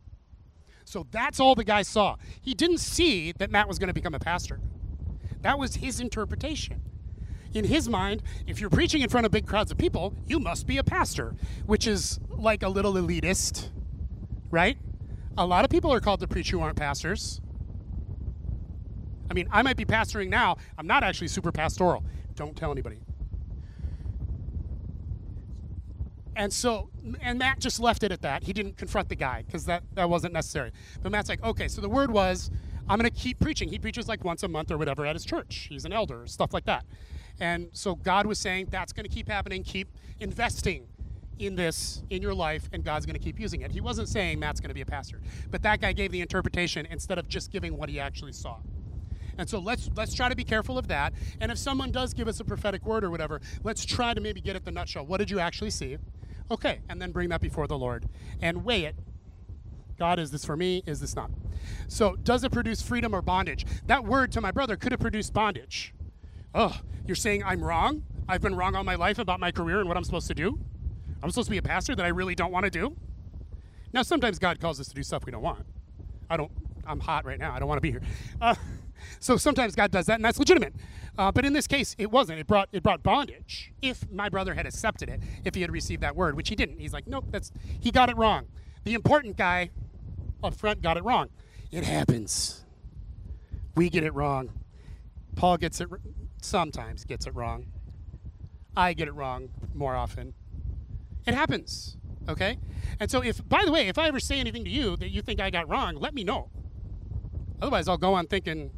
[0.85, 2.15] So that's all the guy saw.
[2.41, 4.61] He didn't see that Matt was going to become a pastor.
[5.41, 6.81] That was his interpretation.
[7.53, 10.67] In his mind, if you're preaching in front of big crowds of people, you must
[10.67, 11.35] be a pastor,
[11.65, 13.69] which is like a little elitist,
[14.51, 14.77] right?
[15.37, 17.41] A lot of people are called to preach who aren't pastors.
[19.29, 20.57] I mean, I might be pastoring now.
[20.77, 22.03] I'm not actually super pastoral.
[22.35, 22.99] Don't tell anybody.
[26.35, 26.89] And so,
[27.21, 28.43] and Matt just left it at that.
[28.43, 30.71] He didn't confront the guy because that, that wasn't necessary.
[31.01, 32.51] But Matt's like, okay, so the word was,
[32.89, 33.69] I'm going to keep preaching.
[33.69, 35.67] He preaches like once a month or whatever at his church.
[35.69, 36.85] He's an elder, stuff like that.
[37.39, 39.63] And so God was saying, that's going to keep happening.
[39.63, 39.89] Keep
[40.19, 40.87] investing
[41.39, 43.71] in this in your life, and God's going to keep using it.
[43.71, 45.21] He wasn't saying Matt's going to be a pastor,
[45.51, 48.57] but that guy gave the interpretation instead of just giving what he actually saw.
[49.37, 51.13] And so let's let's try to be careful of that.
[51.39, 54.41] And if someone does give us a prophetic word or whatever, let's try to maybe
[54.41, 55.05] get at the nutshell.
[55.05, 55.97] What did you actually see?
[56.51, 58.07] Okay, and then bring that before the Lord
[58.41, 58.95] and weigh it.
[59.97, 60.83] God, is this for me?
[60.85, 61.31] Is this not?
[61.87, 63.65] So, does it produce freedom or bondage?
[63.87, 65.93] That word to my brother could have produced bondage.
[66.53, 68.03] Oh, you're saying I'm wrong?
[68.27, 70.59] I've been wrong all my life about my career and what I'm supposed to do?
[71.23, 72.95] I'm supposed to be a pastor that I really don't want to do?
[73.93, 75.65] Now, sometimes God calls us to do stuff we don't want.
[76.29, 76.51] I don't,
[76.85, 77.53] I'm hot right now.
[77.53, 78.01] I don't want to be here.
[78.41, 78.55] Uh,
[79.19, 80.73] so sometimes God does that, and that's legitimate.
[81.17, 82.39] Uh, but in this case, it wasn't.
[82.39, 83.71] It brought it brought bondage.
[83.81, 86.79] If my brother had accepted it, if he had received that word, which he didn't,
[86.79, 88.47] he's like, nope, that's he got it wrong.
[88.83, 89.71] The important guy
[90.43, 91.29] up front got it wrong.
[91.71, 92.63] It happens.
[93.75, 94.49] We get it wrong.
[95.35, 95.89] Paul gets it
[96.41, 97.67] sometimes gets it wrong.
[98.77, 100.33] I get it wrong more often.
[101.25, 101.97] It happens.
[102.27, 102.57] Okay?
[102.99, 105.21] And so if by the way, if I ever say anything to you that you
[105.21, 106.49] think I got wrong, let me know.
[107.61, 108.71] Otherwise I'll go on thinking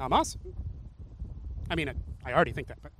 [0.00, 0.40] I'm awesome.
[1.70, 1.94] I mean, I,
[2.24, 2.92] I already think that, but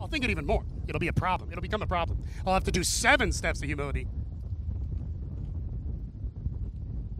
[0.00, 0.64] I'll think it even more.
[0.88, 1.50] It'll be a problem.
[1.50, 2.22] It'll become a problem.
[2.46, 4.06] I'll have to do seven steps of humility.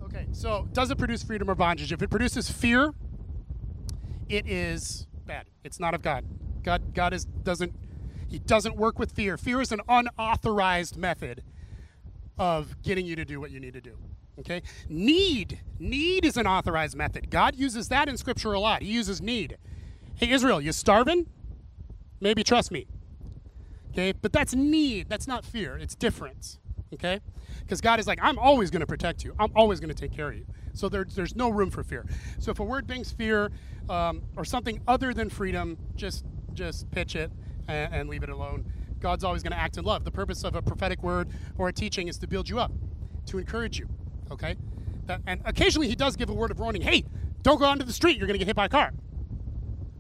[0.02, 1.92] Okay, so does it produce freedom or bondage?
[1.92, 2.92] If it produces fear,
[4.28, 5.46] it is bad.
[5.64, 6.24] It's not of God.
[6.62, 7.72] God, God is doesn't
[8.28, 9.36] he doesn't work with fear.
[9.36, 11.42] Fear is an unauthorized method
[12.38, 13.98] of getting you to do what you need to do.
[14.42, 14.62] Okay?
[14.88, 15.60] Need.
[15.78, 17.30] Need is an authorized method.
[17.30, 18.82] God uses that in scripture a lot.
[18.82, 19.56] He uses need.
[20.16, 21.26] Hey Israel, you starving?
[22.20, 22.86] Maybe trust me.
[23.92, 24.12] Okay?
[24.12, 25.08] But that's need.
[25.08, 25.76] That's not fear.
[25.76, 26.58] It's difference.
[26.92, 27.20] Okay?
[27.60, 29.34] Because God is like, I'm always going to protect you.
[29.38, 30.46] I'm always going to take care of you.
[30.74, 32.04] So there, there's no room for fear.
[32.38, 33.50] So if a word brings fear
[33.88, 36.24] um, or something other than freedom, just
[36.54, 37.30] just pitch it
[37.68, 38.64] and, and leave it alone.
[39.00, 40.04] God's always going to act in love.
[40.04, 42.72] The purpose of a prophetic word or a teaching is to build you up,
[43.26, 43.88] to encourage you.
[44.32, 44.56] Okay?
[45.06, 46.82] That, and occasionally he does give a word of warning.
[46.82, 47.04] Hey,
[47.42, 48.18] don't go onto the street.
[48.18, 48.92] You're going to get hit by a car.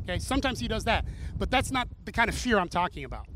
[0.02, 0.18] Okay?
[0.18, 1.04] Sometimes he does that.
[1.38, 3.26] But that's not the kind of fear I'm talking about.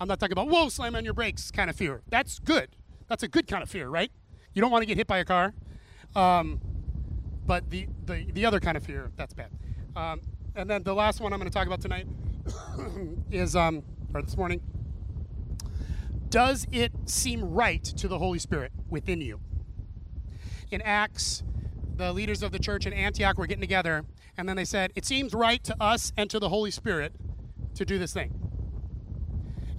[0.00, 2.02] I'm not talking about, whoa, slam on your brakes kind of fear.
[2.08, 2.70] That's good.
[3.08, 4.10] That's a good kind of fear, right?
[4.54, 5.52] You don't want to get hit by a car.
[6.16, 6.60] Um,
[7.46, 9.50] but the, the, the other kind of fear, that's bad.
[9.96, 10.20] Um,
[10.54, 12.06] and then the last one I'm going to talk about tonight
[13.30, 13.82] is, um,
[14.14, 14.60] or this morning,
[16.28, 19.40] does it seem right to the Holy Spirit within you?
[20.70, 21.42] In Acts,
[21.96, 24.04] the leaders of the church in Antioch were getting together,
[24.36, 27.12] and then they said, It seems right to us and to the Holy Spirit
[27.74, 28.32] to do this thing.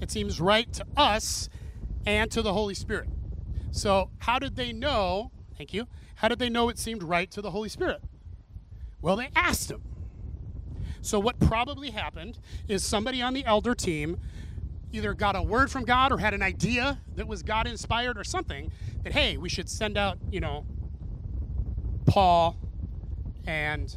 [0.02, 1.50] It seems right to us
[2.06, 3.08] and to the Holy Spirit.
[3.72, 5.32] So, how did they know?
[5.58, 5.88] Thank you.
[6.16, 8.02] How did they know it seemed right to the Holy Spirit?
[9.02, 9.82] Well, they asked him.
[11.02, 12.38] So, what probably happened
[12.68, 14.20] is somebody on the elder team
[14.92, 18.24] either got a word from God or had an idea that was God inspired or
[18.24, 18.72] something
[19.04, 20.66] that, hey, we should send out, you know,
[22.12, 22.58] Paul
[23.48, 23.96] and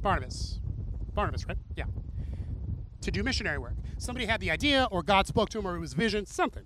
[0.00, 0.58] Barnabas.
[1.12, 1.58] Barnabas, right?
[1.76, 1.84] Yeah.
[3.02, 3.74] To do missionary work.
[3.98, 6.64] Somebody had the idea, or God spoke to him, or it was vision, something.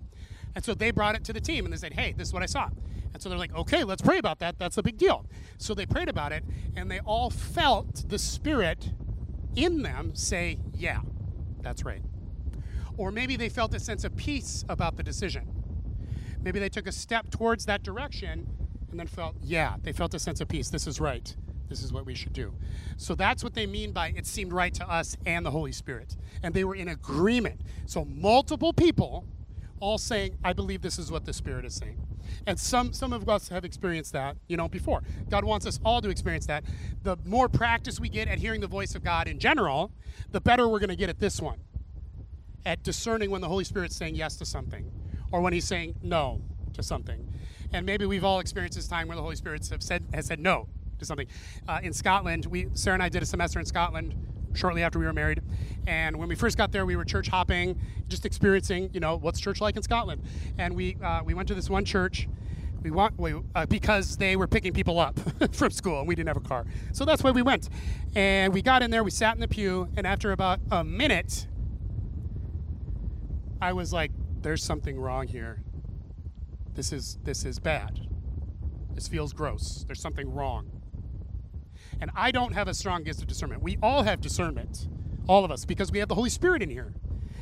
[0.55, 2.41] And so they brought it to the team and they said, hey, this is what
[2.41, 2.69] I saw.
[3.13, 4.57] And so they're like, okay, let's pray about that.
[4.57, 5.25] That's a big deal.
[5.57, 8.93] So they prayed about it, and they all felt the Spirit
[9.57, 11.01] in them say, yeah,
[11.61, 12.01] that's right.
[12.95, 15.49] Or maybe they felt a sense of peace about the decision.
[16.41, 18.47] Maybe they took a step towards that direction
[18.91, 20.69] and then felt, yeah, they felt a sense of peace.
[20.69, 21.35] This is right.
[21.69, 22.53] This is what we should do.
[22.97, 26.17] So that's what they mean by it seemed right to us and the Holy Spirit.
[26.41, 27.61] And they were in agreement.
[27.85, 29.25] So multiple people
[29.79, 31.97] all saying, I believe this is what the Spirit is saying.
[32.45, 35.01] And some some of us have experienced that, you know, before.
[35.29, 36.63] God wants us all to experience that.
[37.03, 39.91] The more practice we get at hearing the voice of God in general,
[40.31, 41.59] the better we're going to get at this one.
[42.65, 44.91] At discerning when the Holy Spirit's saying yes to something
[45.31, 46.41] or when he's saying no
[46.73, 47.27] to something.
[47.71, 50.39] And maybe we've all experienced this time where the Holy Spirit have said, has said
[50.39, 50.67] no
[50.97, 51.27] to something.
[51.67, 54.15] Uh, in Scotland, we Sarah and I did a semester in Scotland
[54.53, 55.41] shortly after we were married.
[55.87, 59.39] And when we first got there, we were church hopping, just experiencing, you know, what's
[59.39, 60.21] church like in Scotland.
[60.57, 62.27] And we uh, we went to this one church.
[62.81, 65.19] We want we, uh, because they were picking people up
[65.53, 67.67] from school, and we didn't have a car, so that's why we went.
[68.15, 71.45] And we got in there, we sat in the pew, and after about a minute,
[73.61, 75.61] I was like, "There's something wrong here.
[76.75, 77.99] This is this is bad.
[78.93, 79.83] This feels gross.
[79.85, 80.71] There's something wrong."
[82.01, 83.61] And I don't have a strong gift of discernment.
[83.61, 84.87] We all have discernment,
[85.27, 86.93] all of us, because we have the Holy Spirit in here.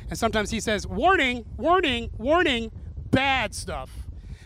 [0.08, 2.72] And sometimes He says, warning, warning, warning,
[3.10, 3.90] bad stuff.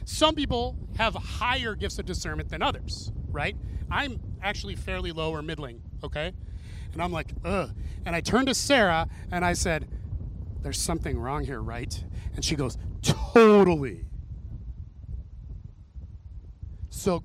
[0.04, 3.56] Some people have higher gifts of discernment than others, right?
[3.90, 6.32] I'm actually fairly low or middling, okay?
[6.92, 7.70] And I'm like, ugh.
[8.04, 9.88] And I turned to Sarah and I said,
[10.60, 12.04] there's something wrong here, right?
[12.34, 14.04] And she goes, totally.
[16.92, 17.24] So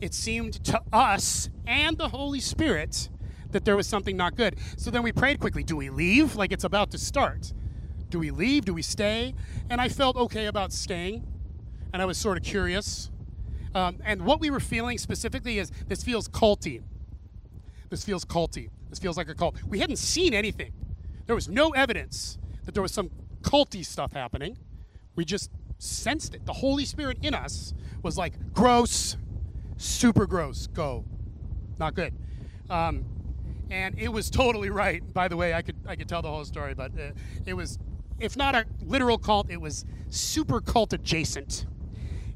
[0.00, 3.10] it seemed to us and the Holy Spirit
[3.50, 4.56] that there was something not good.
[4.76, 6.36] So then we prayed quickly do we leave?
[6.36, 7.52] Like it's about to start.
[8.08, 8.64] Do we leave?
[8.64, 9.34] Do we stay?
[9.70, 11.26] And I felt okay about staying.
[11.92, 13.10] And I was sort of curious.
[13.74, 16.82] Um, and what we were feeling specifically is this feels culty.
[17.90, 18.70] This feels culty.
[18.88, 19.56] This feels like a cult.
[19.68, 20.72] We hadn't seen anything.
[21.26, 23.10] There was no evidence that there was some
[23.42, 24.58] culty stuff happening.
[25.14, 25.50] We just
[25.82, 26.46] sensed it.
[26.46, 29.16] The Holy Spirit in us was like, gross,
[29.76, 31.04] super gross, go.
[31.78, 32.14] Not good.
[32.70, 33.04] Um,
[33.70, 35.02] and it was totally right.
[35.12, 37.10] By the way, I could I could tell the whole story, but uh,
[37.46, 37.78] it was,
[38.20, 41.66] if not a literal cult, it was super cult adjacent.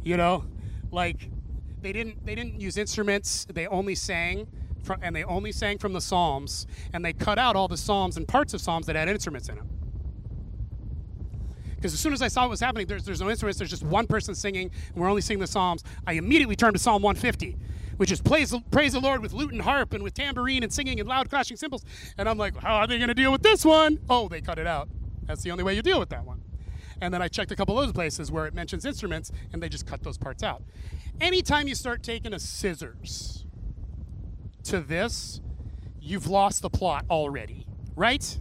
[0.02, 0.44] You know,
[0.90, 1.30] like
[1.80, 3.46] they didn't they didn't use instruments.
[3.52, 4.48] They only sang.
[4.82, 8.16] From, and they only sang from the Psalms, and they cut out all the Psalms
[8.16, 9.68] and parts of Psalms that had instruments in them.
[11.76, 13.84] Because as soon as I saw what was happening, there's, there's no instruments, there's just
[13.84, 15.84] one person singing, and we're only singing the Psalms.
[16.06, 17.56] I immediately turned to Psalm 150,
[17.98, 20.98] which is praise, praise the Lord with lute and harp and with tambourine and singing
[21.00, 21.84] and loud clashing cymbals.
[22.18, 23.98] And I'm like, how are they going to deal with this one?
[24.08, 24.88] Oh, they cut it out.
[25.24, 26.42] That's the only way you deal with that one.
[27.00, 29.68] And then I checked a couple of those places where it mentions instruments, and they
[29.68, 30.62] just cut those parts out.
[31.20, 33.44] Anytime you start taking a scissors
[34.64, 35.40] to this,
[36.00, 38.38] you've lost the plot already, right?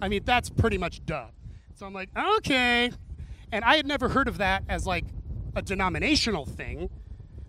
[0.00, 1.26] I mean, that's pretty much duh.
[1.74, 2.90] So I'm like, okay.
[3.52, 5.04] And I had never heard of that as like
[5.56, 6.90] a denominational thing.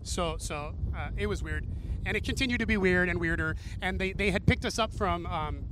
[0.02, 1.66] So, so uh, it was weird.
[2.04, 3.56] And it continued to be weird and weirder.
[3.82, 5.64] And they, they had picked us up from um,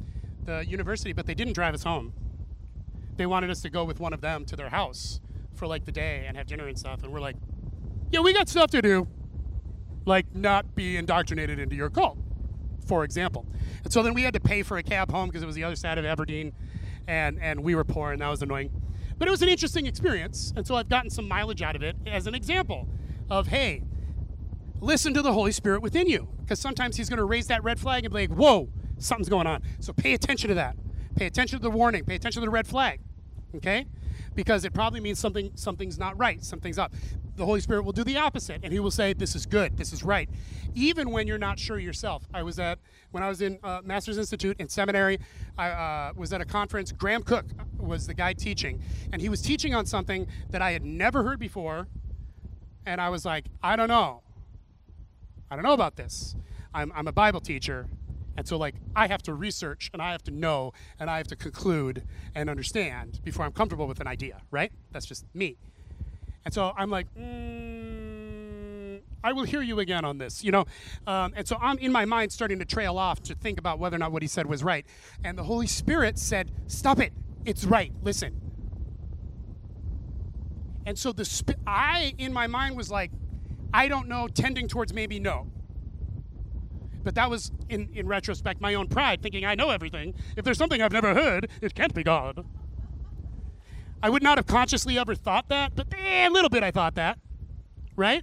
[0.45, 2.13] the university, but they didn't drive us home.
[3.17, 5.21] They wanted us to go with one of them to their house
[5.55, 7.37] for like the day and have dinner and stuff, and we're like,
[8.11, 9.07] yeah, we got stuff to do,
[10.05, 12.19] like not be indoctrinated into your cult,
[12.87, 13.47] for example.
[13.85, 15.65] And so then we had to pay for a cab home because it was the
[15.65, 16.53] other side of Aberdeen,
[17.07, 18.71] and and we were poor, and that was annoying.
[19.19, 21.97] But it was an interesting experience, and so I've gotten some mileage out of it
[22.07, 22.89] as an example
[23.31, 23.83] of hey,
[24.81, 27.79] listen to the Holy Spirit within you, because sometimes He's going to raise that red
[27.79, 28.69] flag and be like, whoa,
[28.99, 29.63] something's going on.
[29.81, 30.77] So pay attention to that.
[31.17, 32.05] Pay attention to the warning.
[32.05, 33.01] Pay attention to the red flag.
[33.55, 33.87] Okay?
[34.35, 36.43] Because it probably means something something's not right.
[36.43, 36.93] Something's up.
[37.37, 39.77] The Holy Spirit will do the opposite, and He will say, "This is good.
[39.77, 40.29] This is right,"
[40.75, 42.25] even when you're not sure yourself.
[42.33, 42.79] I was at
[43.11, 45.19] when I was in uh, Masters Institute in seminary.
[45.59, 46.93] I uh, was at a conference.
[46.93, 47.47] Graham Cooke
[47.79, 48.81] was the guy teaching,
[49.13, 51.89] and he was teaching on something that I had never heard before,
[52.87, 54.23] and I was like, "I don't know.
[55.51, 56.37] I don't know about this.
[56.73, 57.89] I'm, I'm a Bible teacher,
[58.37, 61.29] and so, like, I have to research and I have to know and I have
[61.29, 62.03] to conclude
[62.35, 64.73] and understand before I'm comfortable with an idea, right?
[64.91, 65.57] That's just me.
[66.45, 70.67] And so I'm like, mm, I will hear you again on this, you know?
[71.07, 73.97] Um, and so I'm in my mind starting to trail off to think about whether
[73.97, 74.85] or not what he said was right.
[75.25, 77.13] And the Holy Spirit said, Stop it.
[77.45, 77.93] It's right.
[78.03, 78.41] Listen.
[80.87, 83.11] And so the sp- I, in my mind, was like,
[83.73, 85.47] I don't know, tending towards maybe no.
[87.03, 90.15] But that was, in, in retrospect, my own pride, thinking I know everything.
[90.37, 92.45] If there's something I've never heard, it can't be God.
[94.03, 96.95] I would not have consciously ever thought that, but eh, a little bit I thought
[96.97, 97.19] that,
[97.97, 98.23] right?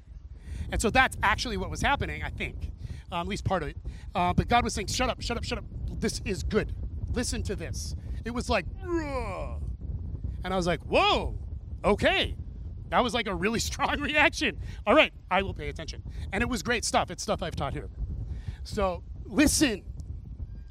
[0.72, 2.72] And so that's actually what was happening, I think,
[3.12, 3.78] um, at least part of it.
[4.14, 5.66] Uh, but God was saying, shut up, shut up, shut up.
[6.00, 6.74] This is good.
[7.14, 7.96] Listen to this.
[8.24, 9.62] It was like, "Ugh."
[10.44, 11.38] and I was like, whoa,
[11.84, 12.36] okay.
[12.90, 14.60] That was like a really strong reaction.
[14.86, 16.04] All right, I will pay attention.
[16.32, 17.12] And it was great stuff.
[17.12, 17.90] It's stuff I've taught here.
[18.64, 19.84] So listen.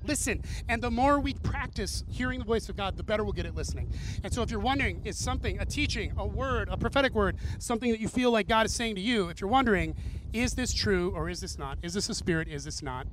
[0.05, 0.43] Listen.
[0.69, 3.55] And the more we practice hearing the voice of God, the better we'll get at
[3.55, 3.93] listening.
[4.25, 7.91] And so if you're wondering, is something, a teaching, a word, a prophetic word, something
[7.91, 9.95] that you feel like God is saying to you, if you're wondering,
[10.33, 11.79] is this true or is this not?
[11.83, 12.49] Is this a spirit?
[12.49, 13.07] Is this not?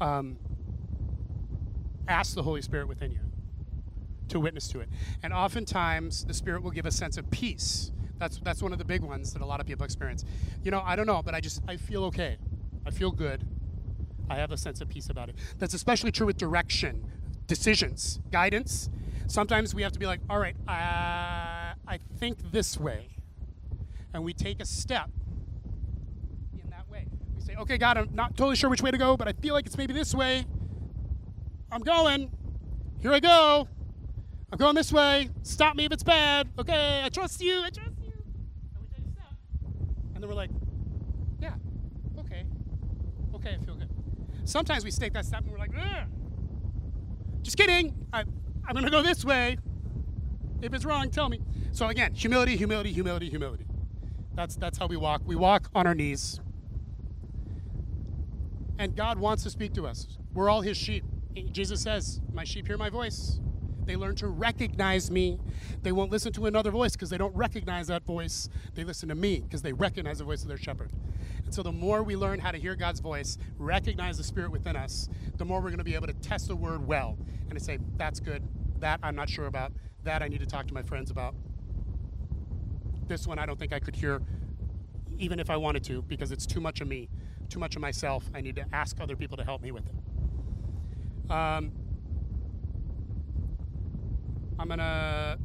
[0.00, 0.36] Um,
[2.08, 3.20] ask the Holy Spirit within you
[4.28, 4.88] to witness to it.
[5.22, 7.92] And oftentimes, the Spirit will give a sense of peace.
[8.18, 10.24] That's that's one of the big ones that a lot of people experience.
[10.62, 12.36] You know, I don't know, but I just I feel okay.
[12.86, 13.46] I feel good.
[14.30, 15.34] I have a sense of peace about it.
[15.58, 17.04] That's especially true with direction,
[17.48, 18.88] decisions, guidance.
[19.26, 23.08] Sometimes we have to be like, all right, uh, I think this way,
[24.14, 25.10] and we take a step
[26.52, 27.08] in that way.
[27.36, 29.52] We say, okay, God, I'm not totally sure which way to go, but I feel
[29.52, 30.46] like it's maybe this way.
[31.72, 32.30] I'm going.
[33.00, 33.68] Here I go.
[34.52, 35.30] I'm going this way.
[35.42, 36.48] Stop me if it's bad.
[36.56, 37.62] Okay, I trust you.
[37.62, 38.12] I trust you.
[38.74, 39.34] And we take a step.
[40.14, 40.50] And then we're like,
[41.40, 41.54] yeah,
[42.20, 42.44] okay.
[43.34, 43.69] Okay, I feel.
[44.44, 46.08] Sometimes we take that step and we're like, Ugh.
[47.42, 47.94] just kidding.
[48.12, 48.20] I,
[48.66, 49.58] I'm going to go this way.
[50.62, 51.40] If it's wrong, tell me.
[51.72, 53.66] So again, humility, humility, humility, humility.
[54.34, 55.22] That's, that's how we walk.
[55.24, 56.40] We walk on our knees.
[58.78, 60.18] And God wants to speak to us.
[60.32, 61.04] We're all his sheep.
[61.52, 63.40] Jesus says, My sheep hear my voice.
[63.86, 65.38] They learn to recognize me.
[65.82, 68.48] They won't listen to another voice because they don't recognize that voice.
[68.74, 70.90] They listen to me because they recognize the voice of their shepherd.
[71.44, 74.76] And so, the more we learn how to hear God's voice, recognize the Spirit within
[74.76, 77.16] us, the more we're going to be able to test the word well
[77.48, 78.42] and to say, That's good.
[78.80, 79.72] That I'm not sure about.
[80.04, 81.34] That I need to talk to my friends about.
[83.08, 84.22] This one I don't think I could hear
[85.18, 87.08] even if I wanted to because it's too much of me,
[87.48, 88.28] too much of myself.
[88.34, 91.30] I need to ask other people to help me with it.
[91.30, 91.72] Um,
[94.60, 95.38] I'm gonna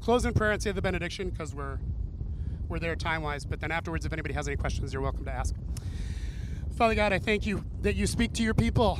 [0.00, 1.78] close in prayer and say the benediction because we're
[2.70, 3.44] we're there time wise.
[3.44, 5.54] But then afterwards, if anybody has any questions, you're welcome to ask.
[6.74, 8.98] Father God, I thank you that you speak to your people,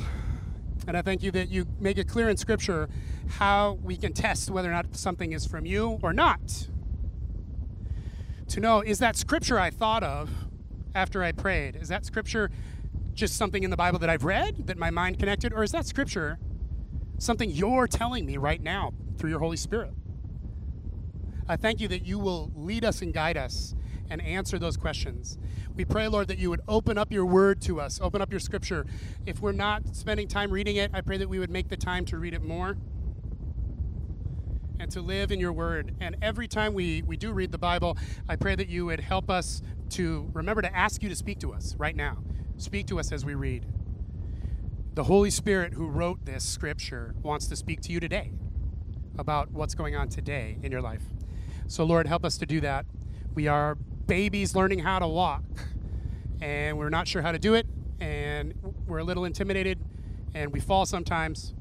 [0.86, 2.90] and I thank you that you make it clear in Scripture
[3.38, 6.68] how we can test whether or not something is from you or not.
[8.48, 10.28] To know is that Scripture I thought of
[10.94, 11.76] after I prayed?
[11.76, 12.50] Is that Scripture
[13.14, 15.86] just something in the Bible that I've read that my mind connected, or is that
[15.86, 16.38] Scripture?
[17.20, 19.92] Something you're telling me right now through your Holy Spirit.
[21.46, 23.74] I thank you that you will lead us and guide us
[24.08, 25.38] and answer those questions.
[25.76, 28.40] We pray, Lord, that you would open up your word to us, open up your
[28.40, 28.86] scripture.
[29.26, 32.04] If we're not spending time reading it, I pray that we would make the time
[32.06, 32.76] to read it more
[34.78, 35.94] and to live in your word.
[36.00, 37.98] And every time we, we do read the Bible,
[38.28, 39.60] I pray that you would help us
[39.90, 42.18] to remember to ask you to speak to us right now.
[42.56, 43.66] Speak to us as we read.
[44.92, 48.32] The Holy Spirit who wrote this scripture wants to speak to you today
[49.16, 51.04] about what's going on today in your life.
[51.68, 52.86] So, Lord, help us to do that.
[53.36, 55.44] We are babies learning how to walk,
[56.40, 57.68] and we're not sure how to do it,
[58.00, 58.52] and
[58.88, 59.78] we're a little intimidated,
[60.34, 61.54] and we fall sometimes.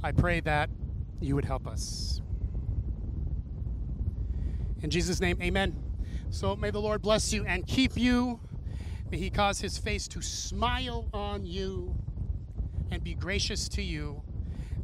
[0.00, 0.70] I pray that
[1.20, 2.22] you would help us.
[4.82, 5.74] In Jesus' name, amen.
[6.30, 8.38] So may the Lord bless you and keep you.
[9.10, 11.96] May he cause his face to smile on you
[12.90, 14.22] and be gracious to you.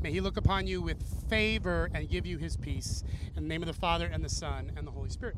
[0.00, 3.02] May he look upon you with favor and give you his peace.
[3.36, 5.36] In the name of the Father, and the Son, and the Holy Spirit.